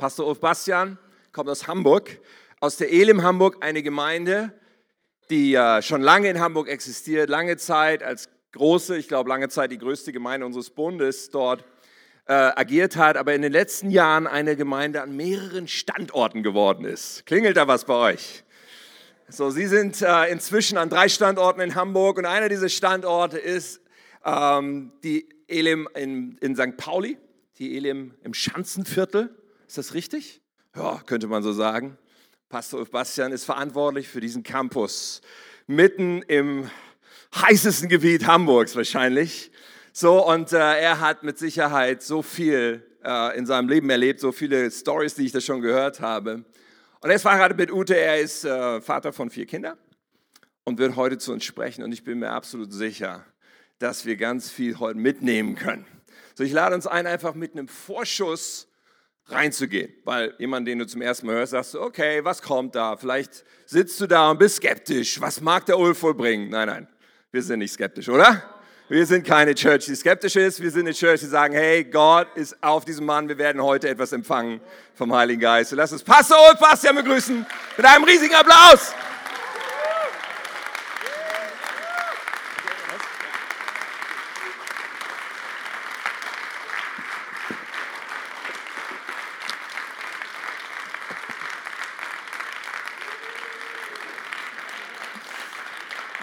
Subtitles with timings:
[0.00, 0.96] Pastor Ulf Bastian
[1.30, 2.20] kommt aus Hamburg,
[2.58, 4.50] aus der Elim Hamburg, eine Gemeinde,
[5.28, 9.72] die äh, schon lange in Hamburg existiert, lange Zeit als große, ich glaube lange Zeit
[9.72, 11.66] die größte Gemeinde unseres Bundes dort
[12.26, 17.26] äh, agiert hat, aber in den letzten Jahren eine Gemeinde an mehreren Standorten geworden ist.
[17.26, 18.42] Klingelt da was bei euch?
[19.28, 23.82] So, Sie sind äh, inzwischen an drei Standorten in Hamburg und einer dieser Standorte ist
[24.24, 26.78] ähm, die Elim in, in St.
[26.78, 27.18] Pauli,
[27.58, 29.36] die Elim im Schanzenviertel.
[29.70, 30.42] Ist das richtig?
[30.74, 31.96] Ja, könnte man so sagen.
[32.48, 35.20] Pastor Ulf Bastian ist verantwortlich für diesen Campus
[35.68, 36.68] mitten im
[37.36, 39.52] heißesten Gebiet Hamburgs wahrscheinlich.
[39.92, 44.32] So, und äh, er hat mit Sicherheit so viel äh, in seinem Leben erlebt, so
[44.32, 46.44] viele Stories, die ich da schon gehört habe.
[47.00, 49.78] Und er ist verheiratet mit Ute, er ist äh, Vater von vier Kindern
[50.64, 51.84] und wird heute zu uns sprechen.
[51.84, 53.24] Und ich bin mir absolut sicher,
[53.78, 55.86] dass wir ganz viel heute mitnehmen können.
[56.34, 58.66] So, ich lade uns ein, einfach mit einem Vorschuss
[59.32, 59.92] reinzugehen.
[60.04, 62.96] Weil jemand, den du zum ersten Mal hörst, sagst du, okay, was kommt da?
[62.96, 65.20] Vielleicht sitzt du da und bist skeptisch.
[65.20, 66.50] Was mag der Ulf vollbringen?
[66.50, 66.88] Nein, nein,
[67.32, 68.42] wir sind nicht skeptisch, oder?
[68.88, 70.60] Wir sind keine Church, die skeptisch ist.
[70.60, 73.28] Wir sind eine Church, die sagen, hey, Gott ist auf diesem Mann.
[73.28, 74.60] Wir werden heute etwas empfangen
[74.94, 75.70] vom Heiligen Geist.
[75.70, 78.92] Lass uns Pastor und Bastian begrüßen mit einem riesigen Applaus.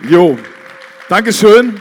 [0.09, 0.38] Jo,
[1.09, 1.77] Dankeschön.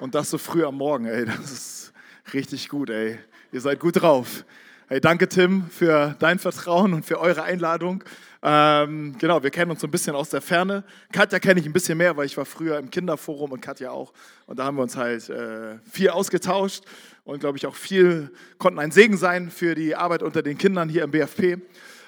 [0.00, 1.92] Und das so früh am Morgen, ey, das ist
[2.32, 3.16] richtig gut, ey.
[3.52, 4.44] Ihr seid gut drauf.
[4.88, 8.02] Hey, danke Tim für dein Vertrauen und für eure Einladung.
[8.42, 10.82] Ähm, genau, wir kennen uns so ein bisschen aus der Ferne.
[11.12, 14.12] Katja kenne ich ein bisschen mehr, weil ich war früher im Kinderforum und Katja auch.
[14.46, 16.82] Und da haben wir uns halt äh, viel ausgetauscht
[17.22, 20.88] und glaube ich auch viel, konnten ein Segen sein für die Arbeit unter den Kindern
[20.88, 21.58] hier im BFP.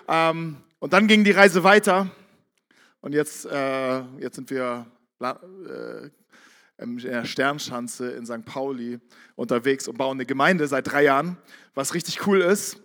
[0.08, 2.10] Ähm, und dann ging die Reise weiter
[3.00, 4.86] und jetzt, äh, jetzt sind wir
[5.20, 6.10] äh,
[6.78, 8.44] in der Sternschanze in St.
[8.44, 8.98] Pauli
[9.36, 11.36] unterwegs und bauen eine Gemeinde seit drei Jahren,
[11.74, 12.78] was richtig cool ist.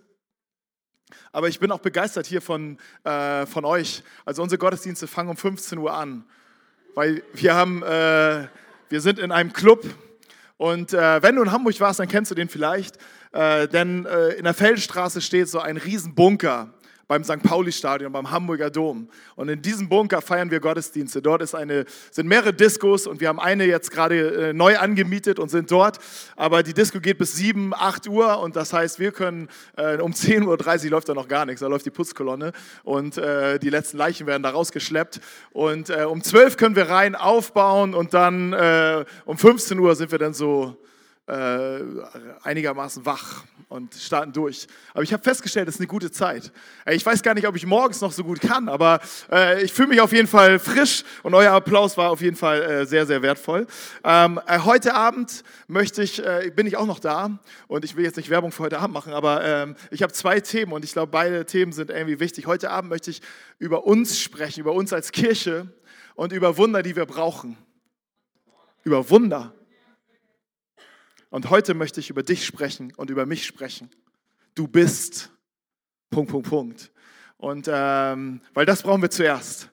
[1.32, 4.04] Aber ich bin auch begeistert hier von, äh, von euch.
[4.26, 6.26] Also unsere Gottesdienste fangen um 15 Uhr an,
[6.94, 8.48] weil wir haben, äh,
[8.90, 9.86] wir sind in einem Club
[10.58, 12.98] und äh, wenn du in Hamburg warst, dann kennst du den vielleicht,
[13.34, 16.74] äh, denn äh, in der Feldstraße steht so ein Riesenbunker
[17.08, 17.42] beim St.
[17.44, 19.10] Pauli-Stadion, beim Hamburger Dom.
[19.36, 21.22] Und in diesem Bunker feiern wir Gottesdienste.
[21.22, 25.40] Dort ist eine, sind mehrere Diskos und wir haben eine jetzt gerade äh, neu angemietet
[25.40, 26.00] und sind dort.
[26.36, 30.12] Aber die Disco geht bis 7, 8 Uhr und das heißt, wir können äh, um
[30.12, 32.52] 10.30 Uhr läuft da noch gar nichts, da läuft die Putzkolonne
[32.84, 35.20] und äh, die letzten Leichen werden da rausgeschleppt.
[35.52, 40.12] Und äh, um 12 können wir rein aufbauen und dann äh, um 15 Uhr sind
[40.12, 40.78] wir dann so
[41.28, 41.80] äh,
[42.44, 44.68] einigermaßen wach und starten durch.
[44.94, 46.52] Aber ich habe festgestellt, es ist eine gute Zeit.
[46.90, 49.00] Ich weiß gar nicht, ob ich morgens noch so gut kann, aber
[49.32, 52.62] äh, ich fühle mich auf jeden Fall frisch und euer Applaus war auf jeden Fall
[52.62, 53.66] äh, sehr, sehr wertvoll.
[54.04, 58.04] Ähm, äh, heute Abend möchte ich, äh, bin ich auch noch da und ich will
[58.04, 60.94] jetzt nicht Werbung für heute Abend machen, aber ähm, ich habe zwei Themen und ich
[60.94, 62.46] glaube, beide Themen sind irgendwie wichtig.
[62.46, 63.22] Heute Abend möchte ich
[63.58, 65.68] über uns sprechen, über uns als Kirche
[66.14, 67.58] und über Wunder, die wir brauchen.
[68.84, 69.55] Über Wunder.
[71.30, 73.90] Und heute möchte ich über dich sprechen und über mich sprechen.
[74.54, 75.32] Du bist.
[76.10, 76.92] Punkt, Punkt, Punkt.
[77.38, 79.70] Und ähm, weil das brauchen wir zuerst.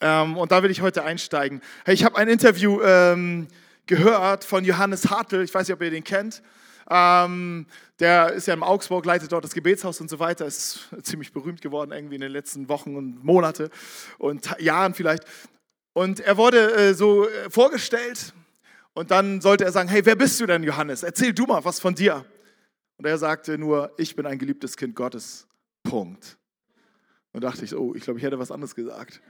[0.00, 1.60] Ähm, und da will ich heute einsteigen.
[1.84, 3.48] Hey, ich habe ein Interview ähm,
[3.86, 5.42] gehört von Johannes Hartl.
[5.42, 6.42] Ich weiß nicht, ob ihr den kennt.
[6.88, 7.66] Ähm,
[7.98, 10.46] der ist ja im Augsburg, leitet dort das Gebetshaus und so weiter.
[10.46, 13.70] Ist ziemlich berühmt geworden irgendwie in den letzten Wochen und Monate
[14.18, 15.24] und Jahren vielleicht.
[15.92, 18.34] Und er wurde äh, so äh, vorgestellt
[18.96, 21.02] und dann sollte er sagen, hey, wer bist du denn, Johannes?
[21.02, 22.24] Erzähl du mal was von dir.
[22.96, 25.46] Und er sagte nur, ich bin ein geliebtes Kind Gottes.
[25.82, 26.38] Punkt.
[27.32, 29.20] Und dachte ich, oh, ich glaube, ich hätte was anderes gesagt.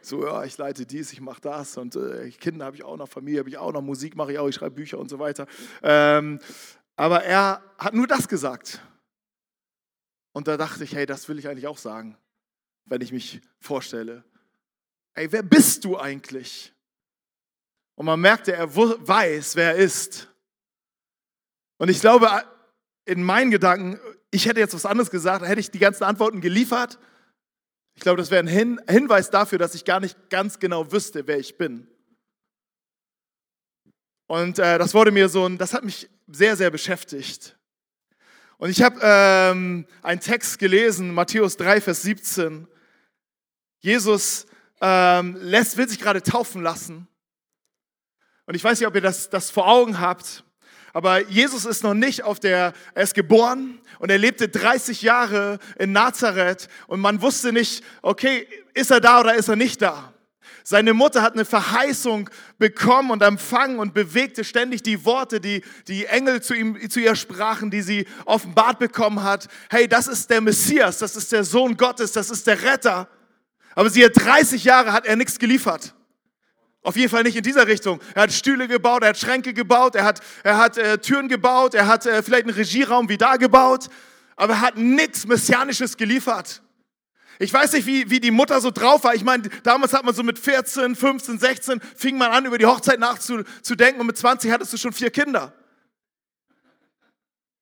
[0.00, 3.08] So, ja, ich leite dies, ich mache das und äh, Kinder habe ich auch noch,
[3.08, 5.48] Familie habe ich auch noch, Musik mache ich auch, ich schreibe Bücher und so weiter.
[5.82, 6.38] Ähm,
[6.94, 8.80] aber er hat nur das gesagt.
[10.32, 12.16] Und da dachte ich, hey, das will ich eigentlich auch sagen,
[12.84, 14.22] wenn ich mich vorstelle.
[15.14, 16.75] Ey, wer bist du eigentlich?
[17.96, 20.28] Und man merkte, er weiß, wer er ist.
[21.78, 22.30] Und ich glaube,
[23.06, 23.98] in meinen Gedanken,
[24.30, 26.98] ich hätte jetzt was anderes gesagt, hätte ich die ganzen Antworten geliefert.
[27.94, 31.26] Ich glaube, das wäre ein Hin Hinweis dafür, dass ich gar nicht ganz genau wüsste,
[31.26, 31.88] wer ich bin.
[34.26, 37.56] Und äh, das wurde mir so, das hat mich sehr, sehr beschäftigt.
[38.58, 42.66] Und ich habe ähm, einen Text gelesen, Matthäus 3, Vers 17.
[43.80, 44.46] Jesus
[44.80, 47.06] ähm, lässt, will sich gerade taufen lassen.
[48.46, 50.44] Und ich weiß nicht, ob ihr das, das vor Augen habt,
[50.96, 55.58] Aber Jesus ist noch nicht auf der, er ist geboren und er lebte 30 Jahre
[55.78, 60.14] in Nazareth und man wusste nicht, okay, ist er da oder ist er nicht da?
[60.64, 66.06] Seine Mutter hat eine Verheißung bekommen und empfangen und bewegte ständig die Worte, die die
[66.06, 69.48] Engel zu, ihm, zu ihr sprachen, die sie offenbart bekommen hat.
[69.68, 73.06] Hey, das ist der Messias, das ist der Sohn Gottes, das ist der Retter.
[73.74, 75.94] Aber sie hat 30 Jahre hat er nichts geliefert.
[76.86, 78.00] Auf jeden Fall nicht in dieser Richtung.
[78.14, 81.74] Er hat Stühle gebaut, er hat Schränke gebaut, er hat, er hat äh, Türen gebaut,
[81.74, 83.88] er hat äh, vielleicht einen Regieraum wie da gebaut,
[84.36, 86.62] aber er hat nichts Messianisches geliefert.
[87.40, 89.16] Ich weiß nicht, wie, wie die Mutter so drauf war.
[89.16, 92.66] Ich meine, damals hat man so mit 14, 15, 16 fing man an, über die
[92.66, 95.52] Hochzeit nachzudenken und mit 20 hattest du schon vier Kinder.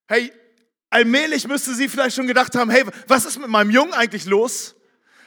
[0.07, 0.35] Hey,
[0.91, 4.77] allmählich müsste sie vielleicht schon gedacht haben, hey, was ist mit meinem Jungen eigentlich los?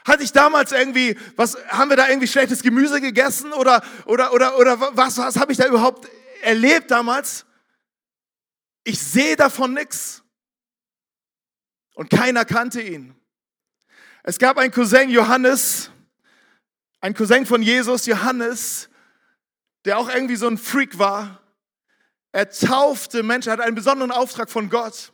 [0.07, 4.57] Hatte ich damals irgendwie, was, haben wir da irgendwie schlechtes Gemüse gegessen oder, oder, oder,
[4.57, 6.07] oder was, was habe ich da überhaupt
[6.41, 7.45] erlebt damals?
[8.85, 10.23] Ich sehe davon nichts.
[11.93, 13.15] Und keiner kannte ihn.
[14.23, 15.91] Es gab einen Cousin, Johannes,
[17.01, 18.89] ein Cousin von Jesus, Johannes,
[19.83, 21.41] der auch irgendwie so ein Freak war.
[22.31, 25.11] Er taufte Menschen, hat einen besonderen Auftrag von Gott.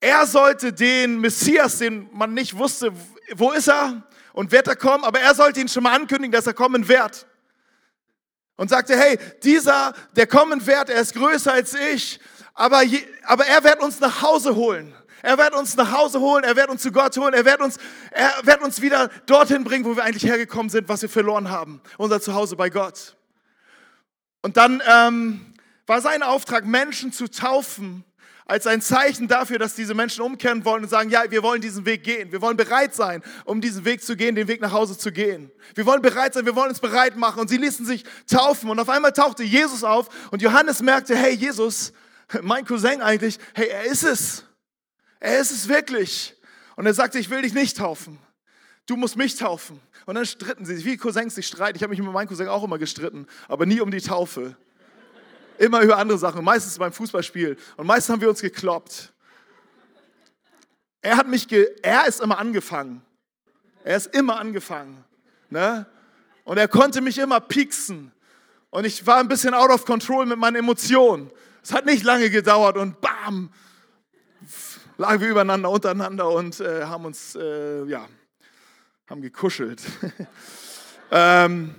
[0.00, 2.94] Er sollte den Messias, den man nicht wusste,
[3.34, 4.02] wo ist er
[4.32, 7.26] und wird er kommen, aber er sollte ihn schon mal ankündigen, dass er kommen wird.
[8.56, 12.18] Und sagte, hey, dieser, der kommen wird, er ist größer als ich,
[12.54, 14.94] aber, je, aber er wird uns nach Hause holen.
[15.22, 17.76] Er wird uns nach Hause holen, er wird uns zu Gott holen, er wird uns,
[18.10, 21.80] er wird uns wieder dorthin bringen, wo wir eigentlich hergekommen sind, was wir verloren haben.
[21.96, 23.16] Unser Zuhause bei Gott.
[24.42, 25.54] Und dann ähm,
[25.86, 28.04] war sein Auftrag, Menschen zu taufen,
[28.48, 31.84] als ein Zeichen dafür, dass diese Menschen umkehren wollen und sagen, ja, wir wollen diesen
[31.84, 32.32] Weg gehen.
[32.32, 35.52] Wir wollen bereit sein, um diesen Weg zu gehen, den Weg nach Hause zu gehen.
[35.74, 37.40] Wir wollen bereit sein, wir wollen uns bereit machen.
[37.40, 38.70] Und sie ließen sich taufen.
[38.70, 41.92] Und auf einmal tauchte Jesus auf und Johannes merkte, hey, Jesus,
[42.40, 44.44] mein Cousin eigentlich, hey, er ist es.
[45.20, 46.34] Er ist es wirklich.
[46.74, 48.18] Und er sagte, ich will dich nicht taufen.
[48.86, 49.78] Du musst mich taufen.
[50.06, 51.76] Und dann stritten sie sich, wie Cousins sich streiten.
[51.76, 54.56] Ich habe mich mit meinem Cousin auch immer gestritten, aber nie um die Taufe.
[55.58, 57.56] Immer über andere Sachen, meistens beim Fußballspiel.
[57.76, 59.12] Und meistens haben wir uns gekloppt.
[61.02, 63.02] Er hat mich, ge er ist immer angefangen.
[63.84, 65.04] Er ist immer angefangen.
[65.50, 65.86] Ne?
[66.44, 68.12] Und er konnte mich immer pieksen.
[68.70, 71.30] Und ich war ein bisschen out of control mit meinen Emotionen.
[71.62, 73.50] Es hat nicht lange gedauert und bam,
[74.96, 78.06] lagen wir übereinander, untereinander und äh, haben uns, äh, ja,
[79.08, 79.82] haben gekuschelt.
[81.10, 81.74] ähm,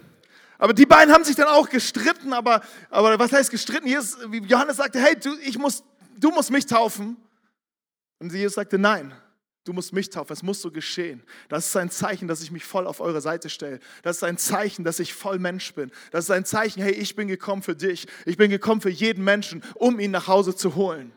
[0.60, 3.88] aber die beiden haben sich dann auch gestritten, aber, aber was heißt gestritten?
[3.88, 5.84] Jesus, Johannes sagte, hey, du, ich muss,
[6.18, 7.16] du musst mich taufen.
[8.20, 9.14] Und Jesus sagte, nein,
[9.64, 11.24] du musst mich taufen, es muss so geschehen.
[11.48, 13.80] Das ist ein Zeichen, dass ich mich voll auf eure Seite stelle.
[14.04, 15.92] Das ist ein Zeichen, dass ich voll Mensch bin.
[16.12, 18.06] Das ist ein Zeichen, hey, ich bin gekommen für dich.
[18.26, 21.14] Ich bin gekommen für jeden Menschen, um ihn nach Hause zu holen.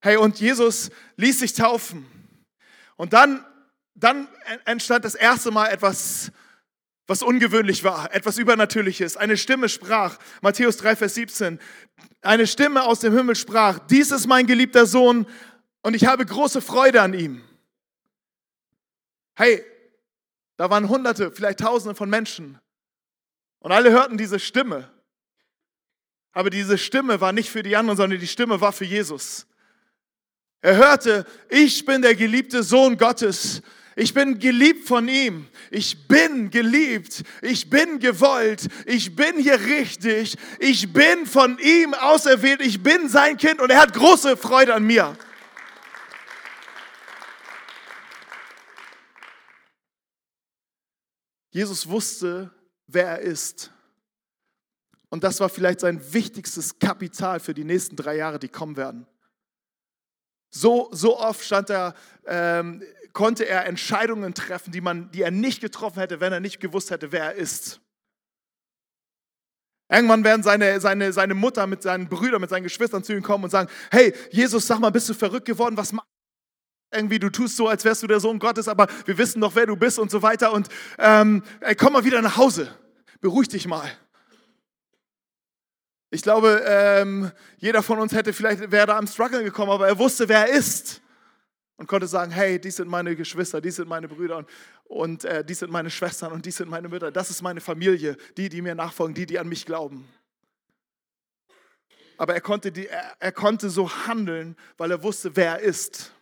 [0.00, 2.06] Hey, und Jesus ließ sich taufen.
[2.96, 3.44] Und dann,
[3.94, 4.28] dann
[4.64, 6.32] entstand das erste Mal etwas,
[7.06, 9.16] was ungewöhnlich war, etwas Übernatürliches.
[9.16, 11.60] Eine Stimme sprach, Matthäus 3, Vers 17,
[12.22, 15.26] eine Stimme aus dem Himmel sprach, dies ist mein geliebter Sohn
[15.82, 17.42] und ich habe große Freude an ihm.
[19.36, 19.64] Hey,
[20.56, 22.58] da waren Hunderte, vielleicht Tausende von Menschen
[23.60, 24.90] und alle hörten diese Stimme.
[26.32, 29.46] Aber diese Stimme war nicht für die anderen, sondern die Stimme war für Jesus.
[30.60, 33.62] Er hörte, ich bin der geliebte Sohn Gottes.
[33.98, 35.48] Ich bin geliebt von ihm.
[35.70, 37.22] Ich bin geliebt.
[37.40, 38.68] Ich bin gewollt.
[38.84, 40.36] Ich bin hier richtig.
[40.58, 42.60] Ich bin von ihm auserwählt.
[42.60, 45.16] Ich bin sein Kind und er hat große Freude an mir.
[51.50, 52.50] Jesus wusste,
[52.86, 53.72] wer er ist.
[55.08, 59.06] Und das war vielleicht sein wichtigstes Kapital für die nächsten drei Jahre, die kommen werden.
[60.50, 61.94] So, so oft stand er,
[62.26, 66.60] ähm, konnte er Entscheidungen treffen, die, man, die er nicht getroffen hätte, wenn er nicht
[66.60, 67.80] gewusst hätte, wer er ist.
[69.88, 73.44] Irgendwann werden seine, seine, seine Mutter mit seinen Brüdern, mit seinen Geschwistern zu ihm kommen
[73.44, 75.76] und sagen, hey, Jesus, sag mal, bist du verrückt geworden?
[75.76, 76.96] Was machst du?
[76.98, 79.66] Irgendwie, du tust so, als wärst du der Sohn Gottes, aber wir wissen doch, wer
[79.66, 80.52] du bist und so weiter.
[80.52, 82.74] Und ähm, ey, komm mal wieder nach Hause.
[83.20, 83.90] Beruhig dich mal.
[86.10, 89.98] Ich glaube, ähm, jeder von uns hätte vielleicht, wäre da am Struggle gekommen, aber er
[89.98, 91.02] wusste, wer er ist.
[91.78, 94.48] Und konnte sagen, hey, dies sind meine Geschwister, dies sind meine Brüder und,
[94.84, 97.10] und äh, dies sind meine Schwestern und dies sind meine Mütter.
[97.10, 100.08] Das ist meine Familie, die, die mir nachfolgen, die, die an mich glauben.
[102.16, 106.12] Aber er konnte, die, er, er konnte so handeln, weil er wusste, wer er ist.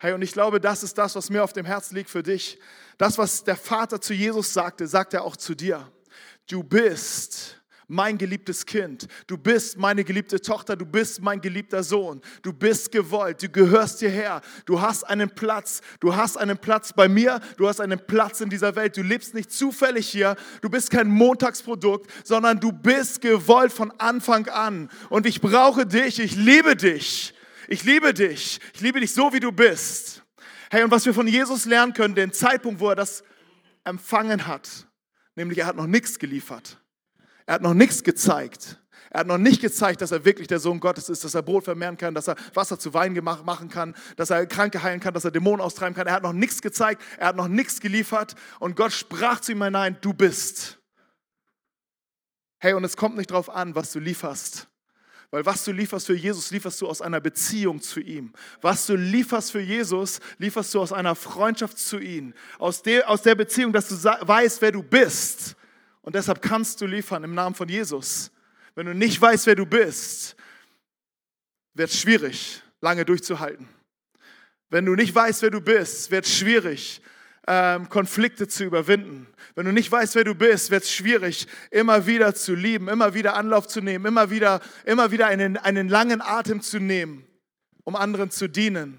[0.00, 2.58] Hey, und ich glaube, das ist das, was mir auf dem Herzen liegt für dich.
[2.96, 5.90] Das, was der Vater zu Jesus sagte, sagt er auch zu dir.
[6.48, 7.57] Du bist
[7.88, 9.08] mein geliebtes Kind.
[9.26, 12.20] Du bist meine geliebte Tochter, du bist mein geliebter Sohn.
[12.42, 14.42] Du bist gewollt, du gehörst hierher.
[14.66, 18.50] Du hast einen Platz, du hast einen Platz bei mir, du hast einen Platz in
[18.50, 18.96] dieser Welt.
[18.96, 24.46] Du lebst nicht zufällig hier, du bist kein Montagsprodukt, sondern du bist gewollt von Anfang
[24.48, 24.90] an.
[25.08, 27.34] Und ich brauche dich, ich liebe dich.
[27.68, 28.60] Ich liebe dich.
[28.74, 30.22] Ich liebe dich so, wie du bist.
[30.70, 33.24] Hey, und was wir von Jesus lernen können, den Zeitpunkt, wo er das
[33.84, 34.86] empfangen hat,
[35.34, 36.78] nämlich er hat noch nichts geliefert.
[37.48, 38.78] Er hat noch nichts gezeigt.
[39.08, 41.64] Er hat noch nicht gezeigt, dass er wirklich der Sohn Gottes ist, dass er Brot
[41.64, 45.24] vermehren kann, dass er Wasser zu Wein machen kann, dass er Kranke heilen kann, dass
[45.24, 46.06] er Dämonen austreiben kann.
[46.06, 49.62] Er hat noch nichts gezeigt, er hat noch nichts geliefert und Gott sprach zu ihm
[49.62, 50.78] hinein, du bist.
[52.58, 54.68] Hey, und es kommt nicht darauf an, was du lieferst.
[55.30, 58.34] Weil was du lieferst für Jesus, lieferst du aus einer Beziehung zu ihm.
[58.60, 62.34] Was du lieferst für Jesus, lieferst du aus einer Freundschaft zu ihm.
[62.58, 65.56] Aus der, aus der Beziehung, dass du weißt, wer du bist.
[66.08, 68.30] Und deshalb kannst du liefern im Namen von Jesus.
[68.74, 70.36] Wenn du nicht weißt, wer du bist,
[71.74, 73.68] wird es schwierig, lange durchzuhalten.
[74.70, 77.02] Wenn du nicht weißt, wer du bist, wird es schwierig,
[77.46, 79.26] ähm, Konflikte zu überwinden.
[79.54, 83.12] Wenn du nicht weißt, wer du bist, wird es schwierig, immer wieder zu lieben, immer
[83.12, 87.26] wieder Anlauf zu nehmen, immer wieder, immer wieder einen, einen langen Atem zu nehmen,
[87.84, 88.98] um anderen zu dienen.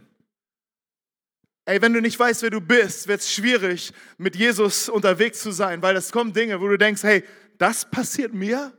[1.70, 5.52] Ey, wenn du nicht weißt, wer du bist, wird es schwierig, mit Jesus unterwegs zu
[5.52, 7.24] sein, weil es kommen Dinge, wo du denkst, hey,
[7.60, 8.76] das passiert mir?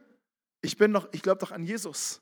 [0.60, 2.20] Ich bin doch, ich glaube doch an Jesus.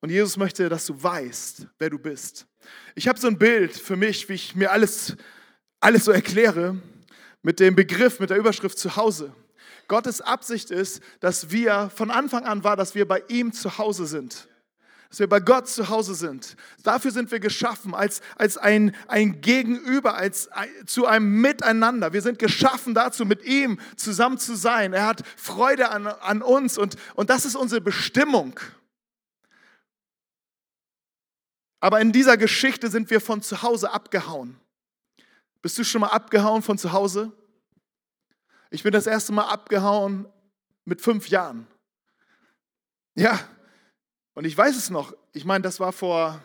[0.00, 2.46] Und Jesus möchte, dass du weißt, wer du bist.
[2.94, 5.16] Ich habe so ein Bild für mich, wie ich mir alles,
[5.80, 6.80] alles so erkläre,
[7.42, 9.34] mit dem Begriff, mit der Überschrift zu Hause.
[9.88, 14.06] Gottes Absicht ist, dass wir von Anfang an war, dass wir bei ihm zu Hause
[14.06, 14.46] sind
[15.12, 16.56] dass wir bei Gott zu Hause sind.
[16.84, 20.48] Dafür sind wir geschaffen, als, als ein, ein Gegenüber, als
[20.86, 22.14] zu einem Miteinander.
[22.14, 24.94] Wir sind geschaffen dazu, mit ihm zusammen zu sein.
[24.94, 28.58] Er hat Freude an, an uns und, und das ist unsere Bestimmung.
[31.80, 34.58] Aber in dieser Geschichte sind wir von zu Hause abgehauen.
[35.60, 37.32] Bist du schon mal abgehauen von zu Hause?
[38.70, 40.26] Ich bin das erste Mal abgehauen
[40.86, 41.66] mit fünf Jahren.
[43.14, 43.38] Ja,
[44.34, 46.42] und ich weiß es noch, ich meine, das war vor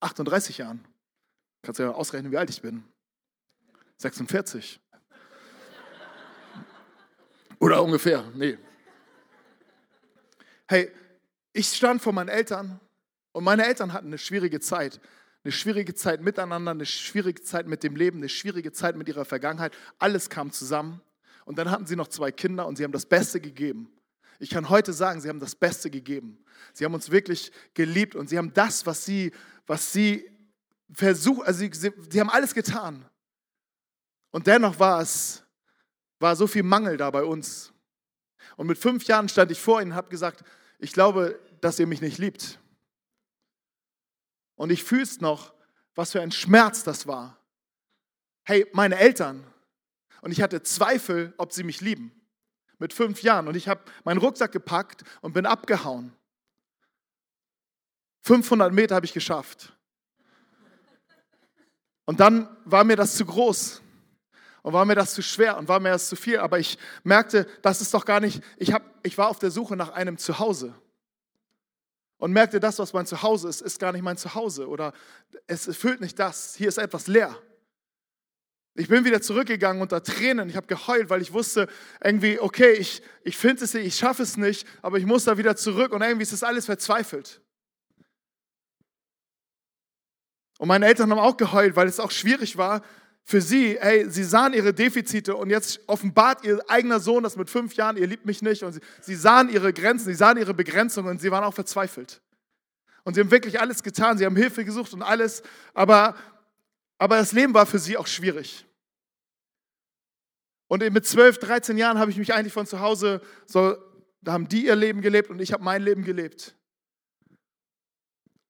[0.00, 0.84] 38 Jahren.
[1.62, 2.84] Kannst du ja ausrechnen, wie alt ich bin.
[3.98, 4.80] 46.
[7.58, 8.58] Oder ungefähr, nee.
[10.68, 10.90] Hey,
[11.52, 12.80] ich stand vor meinen Eltern
[13.32, 15.00] und meine Eltern hatten eine schwierige Zeit.
[15.44, 19.24] Eine schwierige Zeit miteinander, eine schwierige Zeit mit dem Leben, eine schwierige Zeit mit ihrer
[19.24, 19.76] Vergangenheit.
[19.98, 21.00] Alles kam zusammen.
[21.44, 23.88] Und dann hatten sie noch zwei Kinder und sie haben das Beste gegeben.
[24.40, 26.44] Ich kann heute sagen, sie haben das Beste gegeben.
[26.72, 29.32] Sie haben uns wirklich geliebt und sie haben das, was sie,
[29.66, 30.30] was sie
[30.92, 33.08] versucht, also sie, sie, sie haben alles getan.
[34.30, 35.42] Und dennoch war es,
[36.18, 37.72] war so viel Mangel da bei uns.
[38.56, 40.44] Und mit fünf Jahren stand ich vor ihnen und habe gesagt,
[40.78, 42.58] ich glaube, dass ihr mich nicht liebt.
[44.54, 45.54] Und ich fühle es noch,
[45.94, 47.38] was für ein Schmerz das war.
[48.44, 49.46] Hey, meine Eltern.
[50.20, 52.12] Und ich hatte Zweifel, ob sie mich lieben
[52.78, 56.12] mit fünf Jahren und ich habe meinen Rucksack gepackt und bin abgehauen.
[58.26, 59.72] 500 Meter habe ich geschafft.
[62.06, 63.80] Und dann war mir das zu groß
[64.62, 66.38] und war mir das zu schwer und war mir das zu viel.
[66.38, 69.76] Aber ich merkte, das ist doch gar nicht, ich, hab, ich war auf der Suche
[69.76, 70.74] nach einem Zuhause
[72.18, 74.92] und merkte, das, was mein Zuhause ist, ist gar nicht mein Zuhause oder
[75.46, 76.56] es erfüllt nicht das.
[76.56, 77.36] Hier ist etwas leer.
[78.74, 80.48] Ich bin wieder zurückgegangen unter Tränen.
[80.48, 81.68] Ich habe geheult, weil ich wusste
[82.02, 85.38] irgendwie, okay, ich, ich finde es nicht, ich schaffe es nicht, aber ich muss da
[85.38, 87.40] wieder zurück und irgendwie ist das alles verzweifelt.
[90.58, 92.82] Und meine Eltern haben auch geheult, weil es auch schwierig war
[93.24, 93.78] für sie.
[93.80, 97.96] Hey, sie sahen ihre Defizite und jetzt offenbart ihr eigener Sohn das mit fünf Jahren,
[97.96, 98.62] ihr liebt mich nicht.
[98.62, 102.20] Und sie, sie sahen ihre Grenzen, sie sahen ihre Begrenzungen und sie waren auch verzweifelt.
[103.04, 105.42] Und sie haben wirklich alles getan, sie haben Hilfe gesucht und alles,
[105.74, 106.16] aber
[106.98, 108.64] aber das Leben war für sie auch schwierig.
[110.68, 113.76] Und mit 12, 13 Jahren habe ich mich eigentlich von zu Hause, so,
[114.20, 116.56] da haben die ihr Leben gelebt und ich habe mein Leben gelebt.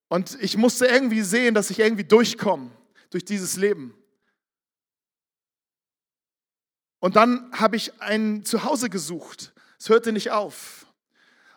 [0.08, 2.70] Und ich musste irgendwie sehen, dass ich irgendwie durchkomme
[3.10, 3.94] durch dieses Leben.
[7.00, 9.52] Und dann habe ich ein Zuhause gesucht.
[9.78, 10.86] Es hörte nicht auf.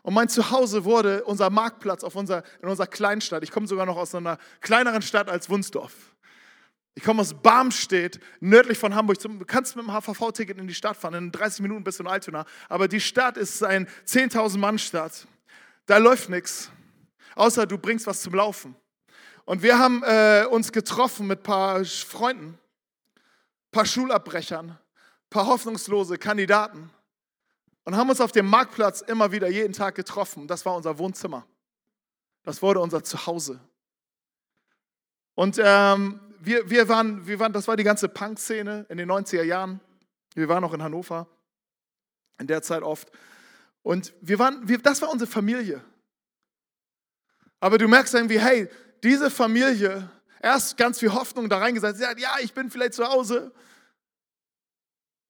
[0.01, 3.43] Und mein Zuhause wurde unser Marktplatz auf unser, in unserer Kleinstadt.
[3.43, 5.93] Ich komme sogar noch aus einer kleineren Stadt als Wunsdorf.
[6.95, 9.19] Ich komme aus Barmstedt, nördlich von Hamburg.
[9.19, 11.13] Du kannst mit dem HVV-Ticket in die Stadt fahren.
[11.13, 12.45] In 30 Minuten bist du in Altona.
[12.67, 15.27] Aber die Stadt ist ein 10.000 Mann-Stadt.
[15.85, 16.71] Da läuft nichts,
[17.39, 18.75] außer du bringst was zum Laufen.
[19.45, 22.59] Und wir haben äh, uns getroffen mit ein paar Freunden,
[23.15, 26.91] ein paar Schulabbrechern, ein paar hoffnungslose Kandidaten
[27.85, 30.47] und haben uns auf dem Marktplatz immer wieder jeden Tag getroffen.
[30.47, 31.47] Das war unser Wohnzimmer.
[32.43, 33.59] Das wurde unser Zuhause.
[35.33, 39.43] Und ähm, wir, wir, waren, wir waren, das war die ganze Punk-Szene in den 90er
[39.43, 39.79] Jahren.
[40.35, 41.27] Wir waren auch in Hannover,
[42.39, 43.09] in der Zeit oft.
[43.81, 45.81] Und wir waren, wir, das war unsere Familie.
[47.59, 48.69] Aber du merkst irgendwie, hey,
[49.03, 50.09] diese Familie,
[50.41, 53.51] erst ganz viel Hoffnung da reingesetzt, ja, ich bin vielleicht zu Hause.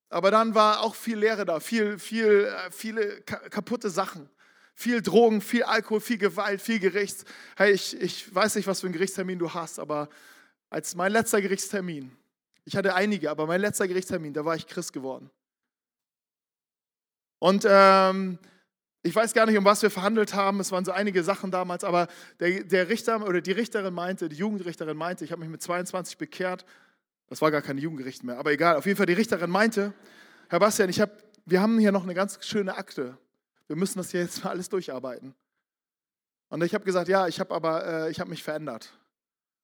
[0.09, 4.29] Aber dann war auch viel Leere da, viel, viel, äh, viele kaputte Sachen.
[4.73, 7.25] Viel Drogen, viel Alkohol, viel Gewalt, viel Gerichts.
[7.57, 10.09] Hey, ich, ich weiß nicht, was für einen Gerichtstermin du hast, aber
[10.69, 12.15] als mein letzter Gerichtstermin,
[12.63, 15.29] ich hatte einige, aber mein letzter Gerichtstermin, da war ich Christ geworden.
[17.39, 18.37] Und ähm,
[19.01, 20.59] ich weiß gar nicht, um was wir verhandelt haben.
[20.59, 22.07] Es waren so einige Sachen damals, aber
[22.39, 26.17] der, der Richter oder die Richterin meinte, die Jugendrichterin meinte, ich habe mich mit 22
[26.17, 26.65] bekehrt.
[27.27, 28.75] Das war gar kein Jugendgericht mehr, aber egal.
[28.75, 29.93] Auf jeden Fall, die Richterin meinte,
[30.49, 31.11] Herr Bastian, ich hab,
[31.45, 33.17] wir haben hier noch eine ganz schöne Akte.
[33.67, 35.35] Wir müssen das hier jetzt mal alles durcharbeiten.
[36.49, 38.91] Und ich habe gesagt, ja, ich habe aber, äh, ich habe mich verändert.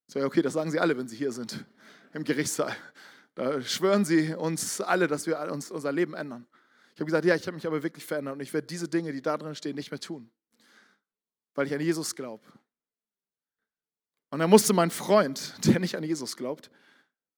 [0.08, 1.66] So, ja, okay, das sagen Sie alle, wenn Sie hier sind
[2.14, 2.76] im Gerichtssaal.
[3.34, 6.46] Da schwören Sie uns alle, dass wir uns unser Leben ändern.
[6.96, 9.12] Ich habe gesagt, ja, ich habe mich aber wirklich verändert und ich werde diese Dinge,
[9.12, 10.32] die da drin stehen, nicht mehr tun,
[11.54, 12.46] weil ich an Jesus glaube.
[14.30, 16.72] Und dann musste mein Freund, der nicht an Jesus glaubt,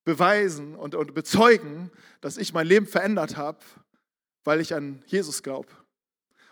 [0.03, 3.57] beweisen und, und bezeugen, dass ich mein Leben verändert habe,
[4.43, 5.69] weil ich an Jesus glaube.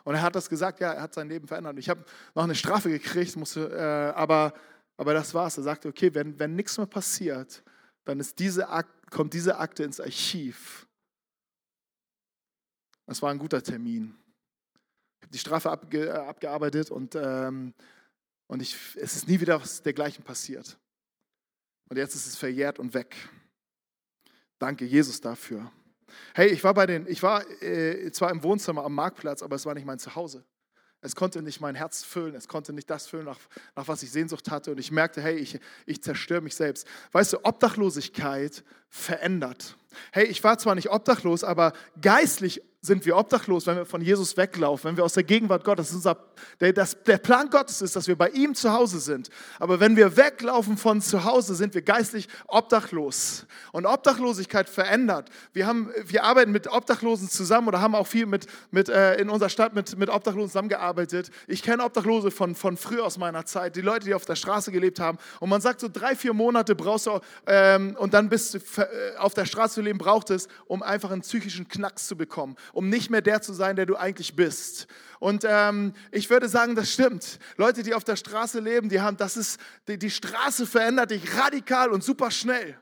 [0.03, 1.73] Und er hat das gesagt, ja, er hat sein Leben verändert.
[1.73, 4.53] Und ich habe noch eine Strafe gekriegt, musste, äh, aber,
[4.97, 5.57] aber das war's.
[5.57, 7.63] Er sagte, okay, wenn, wenn nichts mehr passiert,
[8.03, 10.84] dann ist diese Akt, kommt diese Akte ins Archiv
[13.05, 14.15] das war ein guter Termin.
[15.19, 17.73] Ich habe die Strafe abge, äh, abgearbeitet und, ähm,
[18.47, 20.77] und ich, es ist nie wieder was dergleichen passiert.
[21.89, 23.15] Und jetzt ist es verjährt und weg.
[24.57, 25.71] Danke Jesus dafür.
[26.33, 29.65] Hey, ich war bei den, ich war äh, zwar im Wohnzimmer am Marktplatz, aber es
[29.65, 30.43] war nicht mein Zuhause.
[31.01, 33.37] Es konnte nicht mein Herz füllen, es konnte nicht das füllen, nach,
[33.75, 34.71] nach was ich Sehnsucht hatte.
[34.71, 36.87] Und ich merkte, hey, ich, ich zerstöre mich selbst.
[37.11, 39.77] Weißt du, Obdachlosigkeit verändert.
[40.11, 44.37] Hey, ich war zwar nicht obdachlos, aber geistlich sind wir obdachlos, wenn wir von Jesus
[44.37, 46.17] weglaufen, wenn wir aus der Gegenwart Gottes, unser,
[46.59, 49.29] der, der Plan Gottes ist, dass wir bei ihm zu Hause sind.
[49.59, 53.45] Aber wenn wir weglaufen von zu Hause, sind wir geistlich obdachlos.
[53.71, 55.29] Und Obdachlosigkeit verändert.
[55.53, 59.29] Wir, haben, wir arbeiten mit Obdachlosen zusammen oder haben auch viel mit, mit, äh, in
[59.29, 61.31] unserer Stadt mit, mit Obdachlosen zusammengearbeitet.
[61.47, 64.71] Ich kenne Obdachlose von, von früher aus meiner Zeit, die Leute, die auf der Straße
[64.71, 65.17] gelebt haben.
[65.39, 69.17] Und man sagt, so drei, vier Monate brauchst du, ähm, und dann bist du äh,
[69.17, 72.89] auf der Straße zu leben, braucht es, um einfach einen psychischen Knacks zu bekommen um
[72.89, 74.87] nicht mehr der zu sein, der du eigentlich bist.
[75.19, 77.39] Und ähm, ich würde sagen, das stimmt.
[77.55, 81.37] Leute, die auf der Straße leben, die haben, das ist, die, die Straße verändert dich
[81.37, 82.77] radikal und super schnell.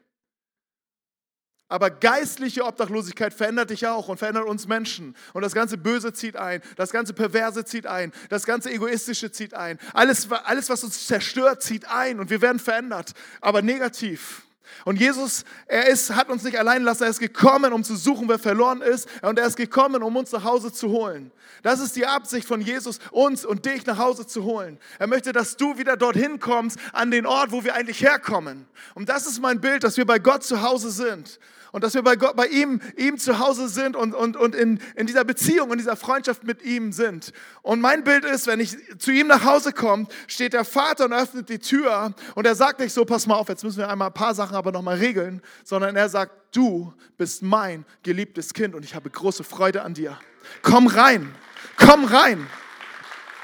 [1.70, 5.16] Aber geistliche Obdachlosigkeit verändert dich auch und verändert uns Menschen.
[5.34, 9.54] Und das ganze Böse zieht ein, das ganze Perverse zieht ein, das ganze Egoistische zieht
[9.54, 9.80] ein.
[9.94, 14.44] Alles, alles was uns zerstört, zieht ein und wir werden verändert, aber negativ.
[14.86, 18.28] Und Jesus, er ist, hat uns nicht allein lassen, er ist gekommen, um zu suchen,
[18.28, 19.08] wer verloren ist.
[19.22, 21.32] Und er ist gekommen, um uns nach Hause zu holen.
[21.62, 24.78] Das ist die Absicht von Jesus, uns und dich nach Hause zu holen.
[25.00, 28.66] Er möchte, dass du wieder dorthin kommst, an den Ort, wo wir eigentlich herkommen.
[28.96, 31.40] Und das ist mein Bild, dass wir bei Gott zu Hause sind
[31.74, 34.80] und dass wir bei, Gott, bei ihm, ihm zu Hause sind und, und, und in,
[34.96, 37.34] in dieser Beziehung, in dieser Freundschaft mit ihm sind.
[37.64, 41.14] Und mein Bild ist, wenn ich zu ihm nach Hause komme, steht der Vater und
[41.14, 44.10] öffnet die Tür und er sagt nicht so, pass mal auf, jetzt müssen wir einmal
[44.10, 48.86] ein paar Sachen aber nochmal regeln, sondern er sagt, du bist mein geliebtes Kind und
[48.86, 50.20] ich habe große Freude an dir.
[50.62, 51.34] Komm rein,
[51.76, 52.46] komm rein,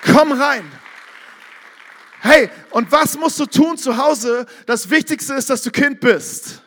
[0.05, 0.71] komm rein.
[2.21, 4.45] Hey, und was musst du tun zu Hause?
[4.67, 6.61] Das Wichtigste ist, dass du Kind bist.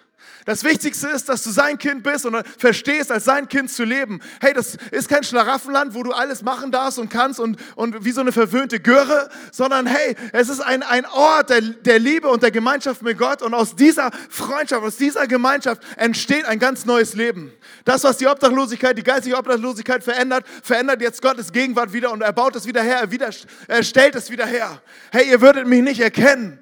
[0.45, 4.21] Das Wichtigste ist, dass du sein Kind bist und verstehst, als sein Kind zu leben.
[4.41, 8.11] Hey, das ist kein Schlaraffenland, wo du alles machen darfst und kannst und, und wie
[8.11, 12.43] so eine verwöhnte Göre, sondern hey, es ist ein, ein Ort der, der Liebe und
[12.43, 17.15] der Gemeinschaft mit Gott und aus dieser Freundschaft, aus dieser Gemeinschaft entsteht ein ganz neues
[17.15, 17.53] Leben.
[17.85, 22.33] Das, was die Obdachlosigkeit, die geistige Obdachlosigkeit verändert, verändert jetzt Gottes Gegenwart wieder und er
[22.33, 23.31] baut es wieder her, er, wieder,
[23.69, 24.83] er stellt es wieder her.
[25.13, 26.59] Hey, ihr würdet mich nicht erkennen,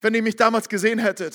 [0.00, 1.34] wenn ihr mich damals gesehen hättet.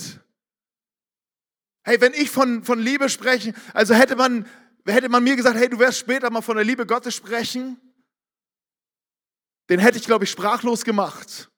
[1.88, 4.46] Hey, wenn ich von, von Liebe spreche, also hätte man,
[4.86, 7.80] hätte man mir gesagt, hey, du wirst später mal von der Liebe Gottes sprechen,
[9.70, 11.50] den hätte ich, glaube ich, sprachlos gemacht.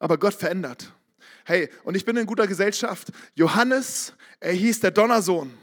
[0.00, 0.92] Aber Gott verändert.
[1.46, 3.08] Hey, und ich bin in guter Gesellschaft.
[3.36, 5.56] Johannes, er hieß der Donnersohn.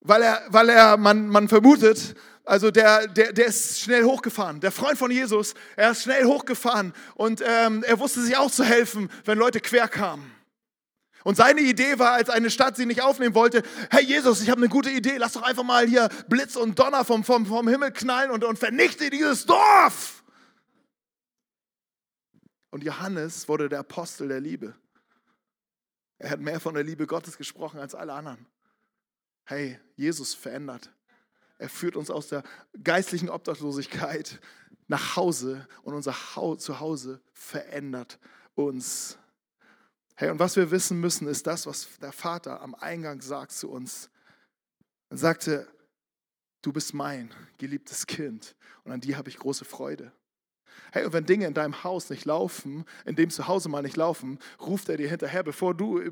[0.00, 2.14] Weil er, weil er man, man vermutet,
[2.50, 4.58] Also der, der, der ist schnell hochgefahren.
[4.58, 8.64] Der Freund von Jesus, er ist schnell hochgefahren und ähm, er wusste sich auch zu
[8.64, 10.28] helfen, wenn Leute quer kamen.
[11.22, 14.60] Und seine Idee war, als eine Stadt sie nicht aufnehmen wollte, hey Jesus, ich habe
[14.60, 17.92] eine gute Idee, lass doch einfach mal hier Blitz und Donner vom, vom, vom Himmel
[17.92, 20.24] knallen und, und vernichte dieses Dorf.
[22.70, 24.74] Und Johannes wurde der Apostel der Liebe.
[26.18, 28.44] Er hat mehr von der Liebe Gottes gesprochen als alle anderen.
[29.44, 30.90] Hey, Jesus verändert.
[31.60, 32.42] Er führt uns aus der
[32.82, 34.40] geistlichen Obdachlosigkeit
[34.88, 36.14] nach Hause und unser
[36.56, 38.18] Zuhause verändert
[38.54, 39.18] uns.
[40.14, 43.70] Hey, und was wir wissen müssen, ist das, was der Vater am Eingang sagt zu
[43.70, 44.08] uns.
[45.10, 45.68] Er sagte,
[46.62, 50.12] du bist mein geliebtes Kind und an dir habe ich große Freude.
[50.92, 54.38] Hey, und wenn Dinge in deinem Haus nicht laufen, in dem Zuhause mal nicht laufen,
[54.60, 56.02] ruft er dir hinterher, bevor du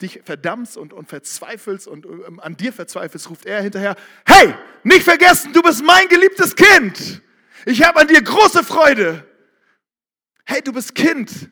[0.00, 4.54] dich verdammst und, und verzweifelst und ähm, an dir verzweifelst, ruft er hinterher, hey,
[4.84, 7.22] nicht vergessen, du bist mein geliebtes Kind.
[7.66, 9.26] Ich habe an dir große Freude.
[10.44, 11.50] Hey, du bist Kind.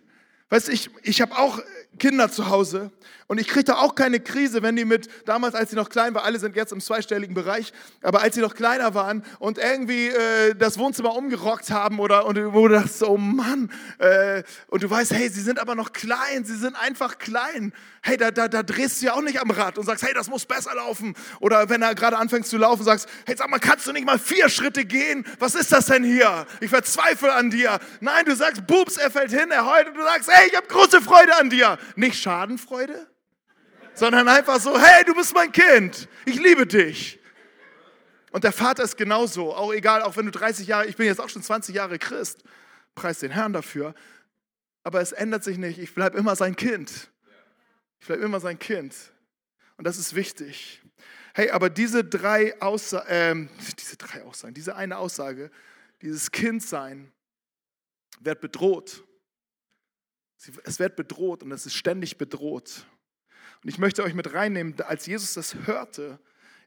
[0.48, 1.60] Weißt du, ich, ich habe auch
[1.98, 2.90] Kinder zu Hause
[3.28, 6.14] und ich kriege da auch keine Krise, wenn die mit, damals als sie noch klein
[6.14, 10.08] waren, alle sind jetzt im zweistelligen Bereich, aber als sie noch kleiner waren und irgendwie
[10.08, 14.88] äh, das Wohnzimmer umgerockt haben oder und wo du dachtest, oh Mann, äh, und du
[14.88, 17.72] weißt, hey, sie sind aber noch klein, sie sind einfach klein.
[18.00, 20.28] Hey, da, da, da drehst du ja auch nicht am Rad und sagst, hey, das
[20.28, 21.14] muss besser laufen.
[21.40, 24.20] Oder wenn er gerade anfängt zu laufen, sagst, hey, sag mal, kannst du nicht mal
[24.20, 25.26] vier Schritte gehen?
[25.40, 26.46] Was ist das denn hier?
[26.60, 27.80] Ich verzweifle an dir.
[27.98, 30.68] Nein, du sagst, Bubs, er fällt hin, er heult und du sagst, hey, ich habe
[30.68, 31.76] große Freude an dir.
[31.94, 33.06] Nicht Schadenfreude?
[33.96, 37.18] sondern einfach so, hey, du bist mein Kind, ich liebe dich.
[38.30, 41.20] Und der Vater ist genauso, auch egal, auch wenn du 30 Jahre, ich bin jetzt
[41.20, 42.44] auch schon 20 Jahre Christ,
[42.94, 43.94] preis den Herrn dafür,
[44.82, 47.10] aber es ändert sich nicht, ich bleibe immer sein Kind.
[47.98, 48.94] Ich bleibe immer sein Kind.
[49.78, 50.82] Und das ist wichtig.
[51.34, 55.50] Hey, aber diese drei Aussagen, äh, diese drei Aussagen, diese eine Aussage,
[56.02, 57.10] dieses Kindsein
[58.20, 59.02] wird bedroht.
[60.64, 62.86] Es wird bedroht und es ist ständig bedroht.
[63.62, 66.18] Und ich möchte euch mit reinnehmen, als Jesus das hörte,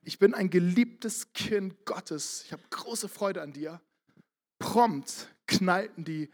[0.01, 3.81] ich bin ein geliebtes Kind Gottes, ich habe große Freude an dir,
[4.57, 6.29] prompt knallten die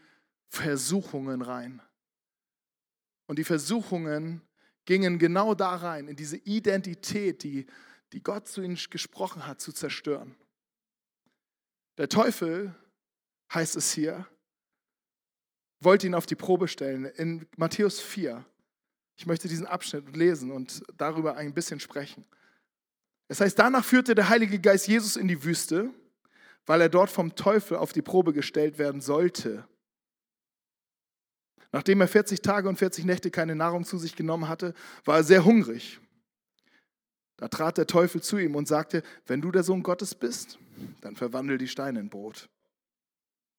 [0.48, 1.82] Versuchungen rein.
[3.26, 4.40] Und die Versuchungen
[4.84, 7.66] gingen genau da rein, in diese Identität, die,
[8.12, 10.36] die Gott zu ihnen gesprochen hat, zu zerstören.
[11.98, 12.74] Der Teufel,
[13.52, 14.26] heißt es hier,
[15.86, 17.06] wollte ihn auf die Probe stellen.
[17.06, 18.44] In Matthäus 4
[19.16, 22.24] ich möchte diesen Abschnitt lesen und darüber ein bisschen sprechen.
[23.28, 25.90] Es heißt, danach führte der Heilige Geist Jesus in die Wüste,
[26.66, 29.66] weil er dort vom Teufel auf die Probe gestellt werden sollte.
[31.72, 35.24] Nachdem er 40 Tage und 40 Nächte keine Nahrung zu sich genommen hatte, war er
[35.24, 35.98] sehr hungrig.
[37.38, 40.58] Da trat der Teufel zu ihm und sagte, wenn du der Sohn Gottes bist,
[41.00, 42.48] dann verwandel die Steine in Brot.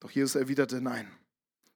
[0.00, 1.10] Doch Jesus erwiderte, nein.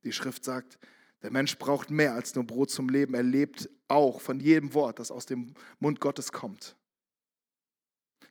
[0.04, 0.78] Die Schrift sagt,
[1.22, 3.14] der Mensch braucht mehr als nur Brot zum Leben.
[3.14, 6.76] Er lebt auch von jedem Wort, das aus dem Mund Gottes kommt.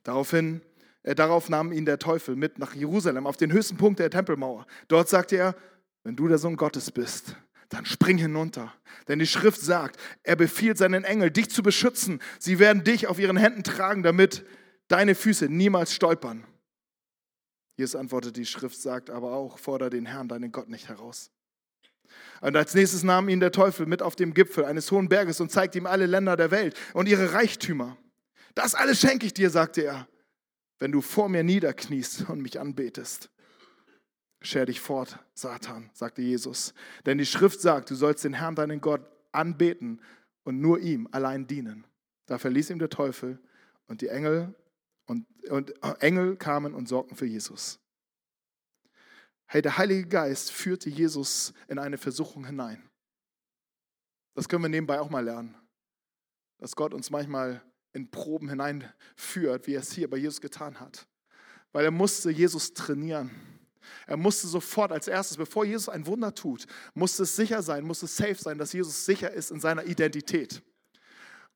[0.02, 0.60] Daraufhin,
[1.02, 4.66] äh, darauf nahm ihn der Teufel mit nach Jerusalem, auf den höchsten Punkt der Tempelmauer.
[4.88, 5.56] Dort sagte er,
[6.04, 7.36] wenn du der Sohn Gottes bist,
[7.68, 8.74] dann spring hinunter.
[9.08, 12.20] Denn die Schrift sagt, er befiehlt seinen Engel, dich zu beschützen.
[12.38, 14.44] Sie werden dich auf ihren Händen tragen, damit
[14.88, 16.44] deine Füße niemals stolpern.
[17.76, 21.30] Jesus antwortet, die Schrift sagt aber auch, fordere den Herrn, deinen Gott nicht heraus.
[22.40, 25.50] Und als nächstes nahm ihn der Teufel mit auf dem Gipfel eines hohen Berges und
[25.50, 27.96] zeigte ihm alle Länder der Welt und ihre Reichtümer.
[28.54, 30.08] Das alles schenke ich dir, sagte er,
[30.78, 33.30] wenn du vor mir niederkniest und mich anbetest.
[34.40, 36.74] Scher dich fort, Satan, sagte Jesus.
[37.06, 40.00] Denn die Schrift sagt, du sollst den Herrn, deinen Gott, anbeten
[40.42, 41.86] und nur ihm allein dienen.
[42.26, 43.40] Da verließ ihm der Teufel
[43.86, 44.54] und die Engel
[45.06, 47.78] und, und Engel kamen und sorgten für Jesus.
[49.52, 52.82] Hey, der Heilige Geist führte Jesus in eine Versuchung hinein.
[54.32, 55.54] Das können wir nebenbei auch mal lernen.
[56.56, 57.60] Dass Gott uns manchmal
[57.92, 61.06] in Proben hineinführt, wie er es hier bei Jesus getan hat.
[61.70, 63.30] Weil er musste Jesus trainieren.
[64.06, 68.06] Er musste sofort als erstes, bevor Jesus ein Wunder tut, musste es sicher sein, musste
[68.06, 70.62] es safe sein, dass Jesus sicher ist in seiner Identität.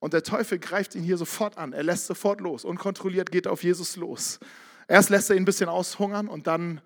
[0.00, 1.72] Und der Teufel greift ihn hier sofort an.
[1.72, 2.66] Er lässt sofort los.
[2.66, 4.38] Unkontrolliert geht er auf Jesus los.
[4.86, 6.82] Erst lässt er ihn ein bisschen aushungern und dann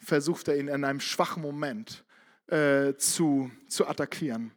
[0.00, 2.04] versucht er ihn in einem schwachen Moment
[2.48, 4.52] äh, zu, zu attackieren.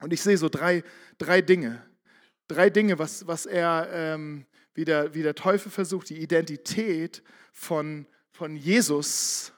[0.00, 0.82] Und ich sehe so drei,
[1.18, 1.86] drei Dinge.
[2.48, 8.06] Drei Dinge, was, was er, ähm, wie, der, wie der Teufel versucht, die Identität von,
[8.30, 9.52] von Jesus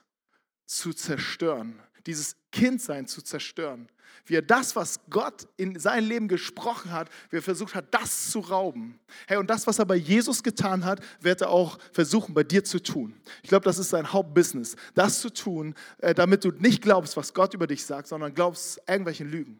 [0.65, 1.81] zu zerstören.
[2.05, 3.89] dieses Kindsein zu zerstören.
[4.25, 8.31] Wie er das, was Gott in sein Leben gesprochen hat, wie er versucht hat, das
[8.31, 8.99] zu rauben.
[9.27, 12.63] Hey, und das, was er bei Jesus getan hat, wird er auch versuchen, bei dir
[12.63, 13.15] zu tun.
[13.43, 17.33] Ich glaube, das ist sein Hauptbusiness, das zu tun, äh, damit du nicht glaubst, was
[17.33, 19.59] Gott über dich sagt, sondern glaubst irgendwelchen Lügen.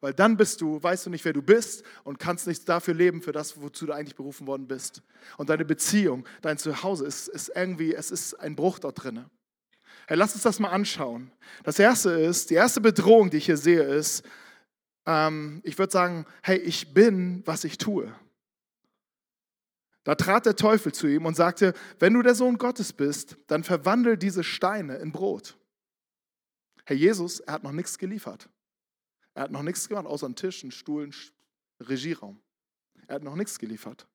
[0.00, 3.20] Weil dann bist du, weißt du nicht, wer du bist und kannst nicht dafür leben,
[3.20, 5.02] für das, wozu du eigentlich berufen worden bist.
[5.36, 9.26] Und deine Beziehung, dein Zuhause ist, ist irgendwie, es ist ein Bruch dort drin.
[10.10, 11.30] Hey, lass uns das mal anschauen.
[11.62, 14.24] Das erste ist, die erste Bedrohung, die ich hier sehe, ist,
[15.06, 18.12] ähm, ich würde sagen, hey, ich bin, was ich tue.
[20.02, 23.62] Da trat der Teufel zu ihm und sagte, wenn du der Sohn Gottes bist, dann
[23.62, 25.56] verwandel diese Steine in Brot.
[26.86, 28.48] Herr Jesus, er hat noch nichts geliefert.
[29.34, 31.14] Er hat noch nichts gemacht, außer einen Tisch, einen Stuhl, einen
[31.80, 32.40] Regieraum.
[33.06, 34.08] Er hat noch nichts geliefert.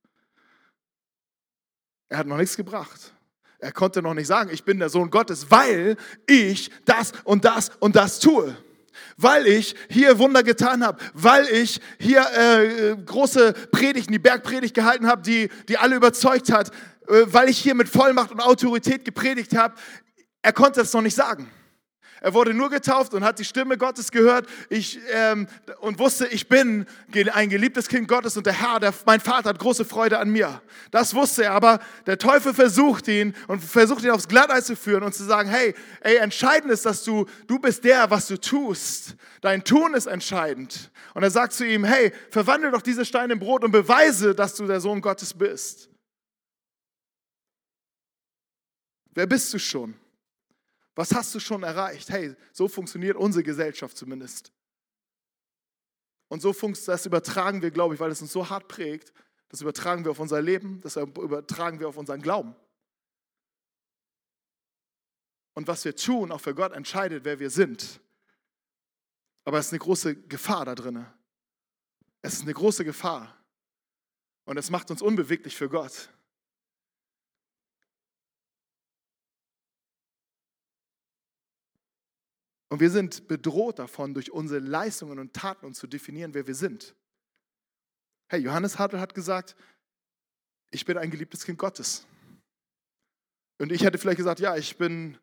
[2.10, 3.14] Er hat noch nichts gebracht.
[3.60, 7.72] Er konnte noch nicht sagen, ich bin der Sohn Gottes, weil ich das und das
[7.80, 8.56] und das tue.
[9.18, 15.08] Weil ich hier Wunder getan habe, weil ich hier äh, große Predigten, die Bergpredigt gehalten
[15.08, 16.72] habe, die, die alle überzeugt hat,
[17.08, 19.76] äh, weil ich hier mit Vollmacht und Autorität gepredigt habe.
[20.42, 21.50] Er konnte es noch nicht sagen.
[22.22, 25.48] Er wurde nur getauft und hat die Stimme Gottes gehört ich, ähm,
[25.80, 26.86] und wusste, ich bin
[27.34, 30.62] ein geliebtes Kind Gottes und der Herr, der, mein Vater hat große Freude an mir.
[30.92, 35.04] Das wusste er, aber der Teufel versucht ihn und versucht ihn aufs Glatteis zu führen
[35.04, 39.16] und zu sagen, hey, ey, entscheidend ist, dass du, du bist der, was du tust.
[39.42, 40.92] Dein Tun ist entscheidend.
[41.14, 44.56] Und er sagt zu ihm, hey, verwandle doch diese Steine in Brot und beweise, dass
[44.56, 45.90] du der Sohn Gottes bist.
[49.14, 49.96] Wer bist du schon?
[50.96, 52.10] Was hast du schon erreicht?
[52.10, 54.54] Hey, so funktioniert unsere Gesellschaft zumindest.
[56.30, 59.14] Und so funktioniert das übertragen wir, glaube ich, weil es uns so hart prägt.
[59.50, 62.56] Das übertragen wir auf unser Leben, das übertragen wir auf unseren Glauben.
[65.54, 68.02] Und was wir tun, auch für Gott entscheidet, wer wir sind.
[69.46, 71.06] Aber es ist eine große Gefahr da drin.
[72.22, 73.38] Es ist eine große Gefahr.
[74.46, 76.10] Und es macht uns unbeweglich für Gott.
[82.70, 86.56] Und wir sind bedroht davon, durch unsere Leistungen und Taten uns zu definieren, wer wir
[86.56, 86.96] sind.
[88.28, 89.56] Hey, Johannes Hartl hat gesagt,
[90.72, 92.08] ich bin ein geliebtes Kind Gottes.
[93.60, 95.18] Und ich hätte vielleicht gesagt, ja, ich bin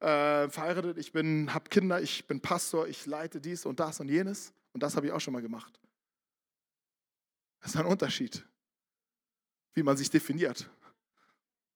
[0.00, 4.52] äh, verheiratet, ich habe Kinder, ich bin Pastor, ich leite dies und das und jenes.
[4.72, 5.80] Und das habe ich auch schon mal gemacht.
[7.60, 8.44] Das ist ein Unterschied,
[9.74, 10.68] wie man sich definiert.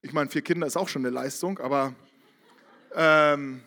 [0.02, 1.94] Ich meine, vier Kinder ist auch schon eine Leistung, aber
[2.94, 3.62] ähm,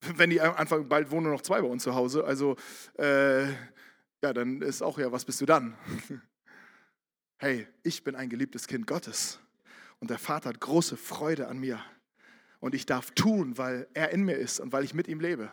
[0.00, 2.24] wenn die einfach bald wohnen noch zwei bei uns zu Hause.
[2.24, 2.56] Also,
[2.98, 3.48] äh,
[4.22, 5.76] ja, dann ist auch ja, was bist du dann?
[7.38, 9.38] hey, ich bin ein geliebtes Kind Gottes
[9.98, 11.82] und der Vater hat große Freude an mir
[12.60, 15.50] und ich darf tun, weil er in mir ist und weil ich mit ihm lebe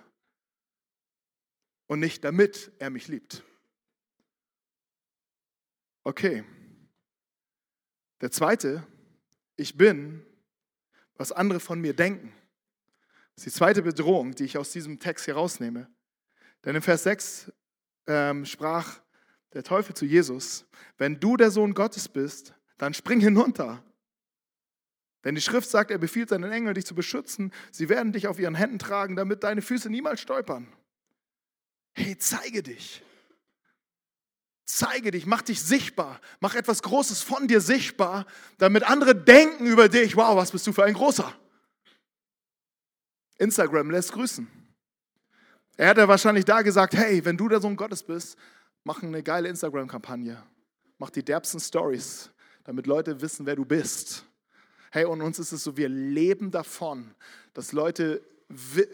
[1.87, 3.43] und nicht damit er mich liebt.
[6.03, 6.43] Okay.
[8.21, 8.85] Der zweite,
[9.57, 10.25] ich bin,
[11.15, 12.33] was andere von mir denken.
[13.37, 15.87] Das ist die zweite Bedrohung, die ich aus diesem Text hier rausnehme.
[16.65, 17.51] Denn in Vers 6
[18.07, 18.99] ähm, sprach
[19.53, 20.65] der Teufel zu Jesus,
[20.97, 23.83] wenn du der Sohn Gottes bist, dann spring hinunter.
[25.23, 27.53] Denn die Schrift sagt, er befiehlt seinen Engeln, dich zu beschützen.
[27.71, 30.67] Sie werden dich auf ihren Händen tragen, damit deine Füße niemals stolpern.
[31.93, 33.03] Hey, zeige dich.
[34.65, 36.21] Zeige dich, mach dich sichtbar.
[36.39, 38.25] Mach etwas Großes von dir sichtbar,
[38.57, 41.31] damit andere denken über dich, wow, was bist du für ein Großer.
[43.37, 44.47] Instagram lässt grüßen.
[45.77, 48.37] Er hätte wahrscheinlich da gesagt, hey, wenn du der Sohn Gottes bist,
[48.83, 50.41] mach eine geile Instagram-Kampagne.
[50.97, 52.31] Mach die derbsten Stories,
[52.63, 54.25] damit Leute wissen, wer du bist.
[54.91, 57.13] Hey, und uns ist es so, wir leben davon,
[57.53, 58.23] dass Leute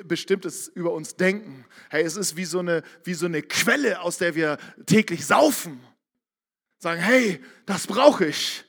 [0.03, 1.65] Bestimmtes über uns denken.
[1.89, 5.79] Hey, es ist wie so, eine, wie so eine Quelle, aus der wir täglich saufen.
[6.79, 8.65] Sagen, hey, das brauche ich.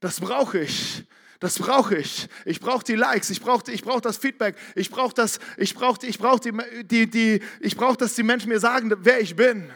[0.00, 1.06] Das brauche ich.
[1.40, 2.28] Das brauche ich.
[2.44, 6.06] Ich brauche die Likes, ich brauche ich brauch das Feedback, ich brauche das, ich brauche
[6.06, 9.70] ich brauch die, die, die, ich brauche, dass die Menschen mir sagen, wer ich bin.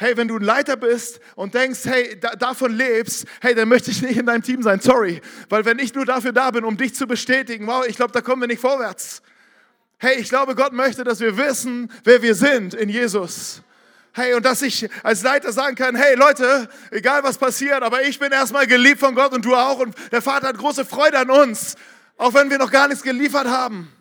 [0.00, 3.90] Hey, wenn du ein Leiter bist und denkst, hey, da, davon lebst, hey, dann möchte
[3.90, 5.20] ich nicht in deinem Team sein, sorry.
[5.48, 8.20] Weil wenn ich nur dafür da bin, um dich zu bestätigen, wow, ich glaube, da
[8.20, 9.22] kommen wir nicht vorwärts.
[9.98, 13.62] Hey, ich glaube, Gott möchte, dass wir wissen, wer wir sind in Jesus.
[14.12, 18.18] Hey, und dass ich als Leiter sagen kann, hey Leute, egal was passiert, aber ich
[18.18, 19.78] bin erstmal geliebt von Gott und du auch.
[19.78, 21.76] Und der Vater hat große Freude an uns,
[22.16, 23.92] auch wenn wir noch gar nichts geliefert haben.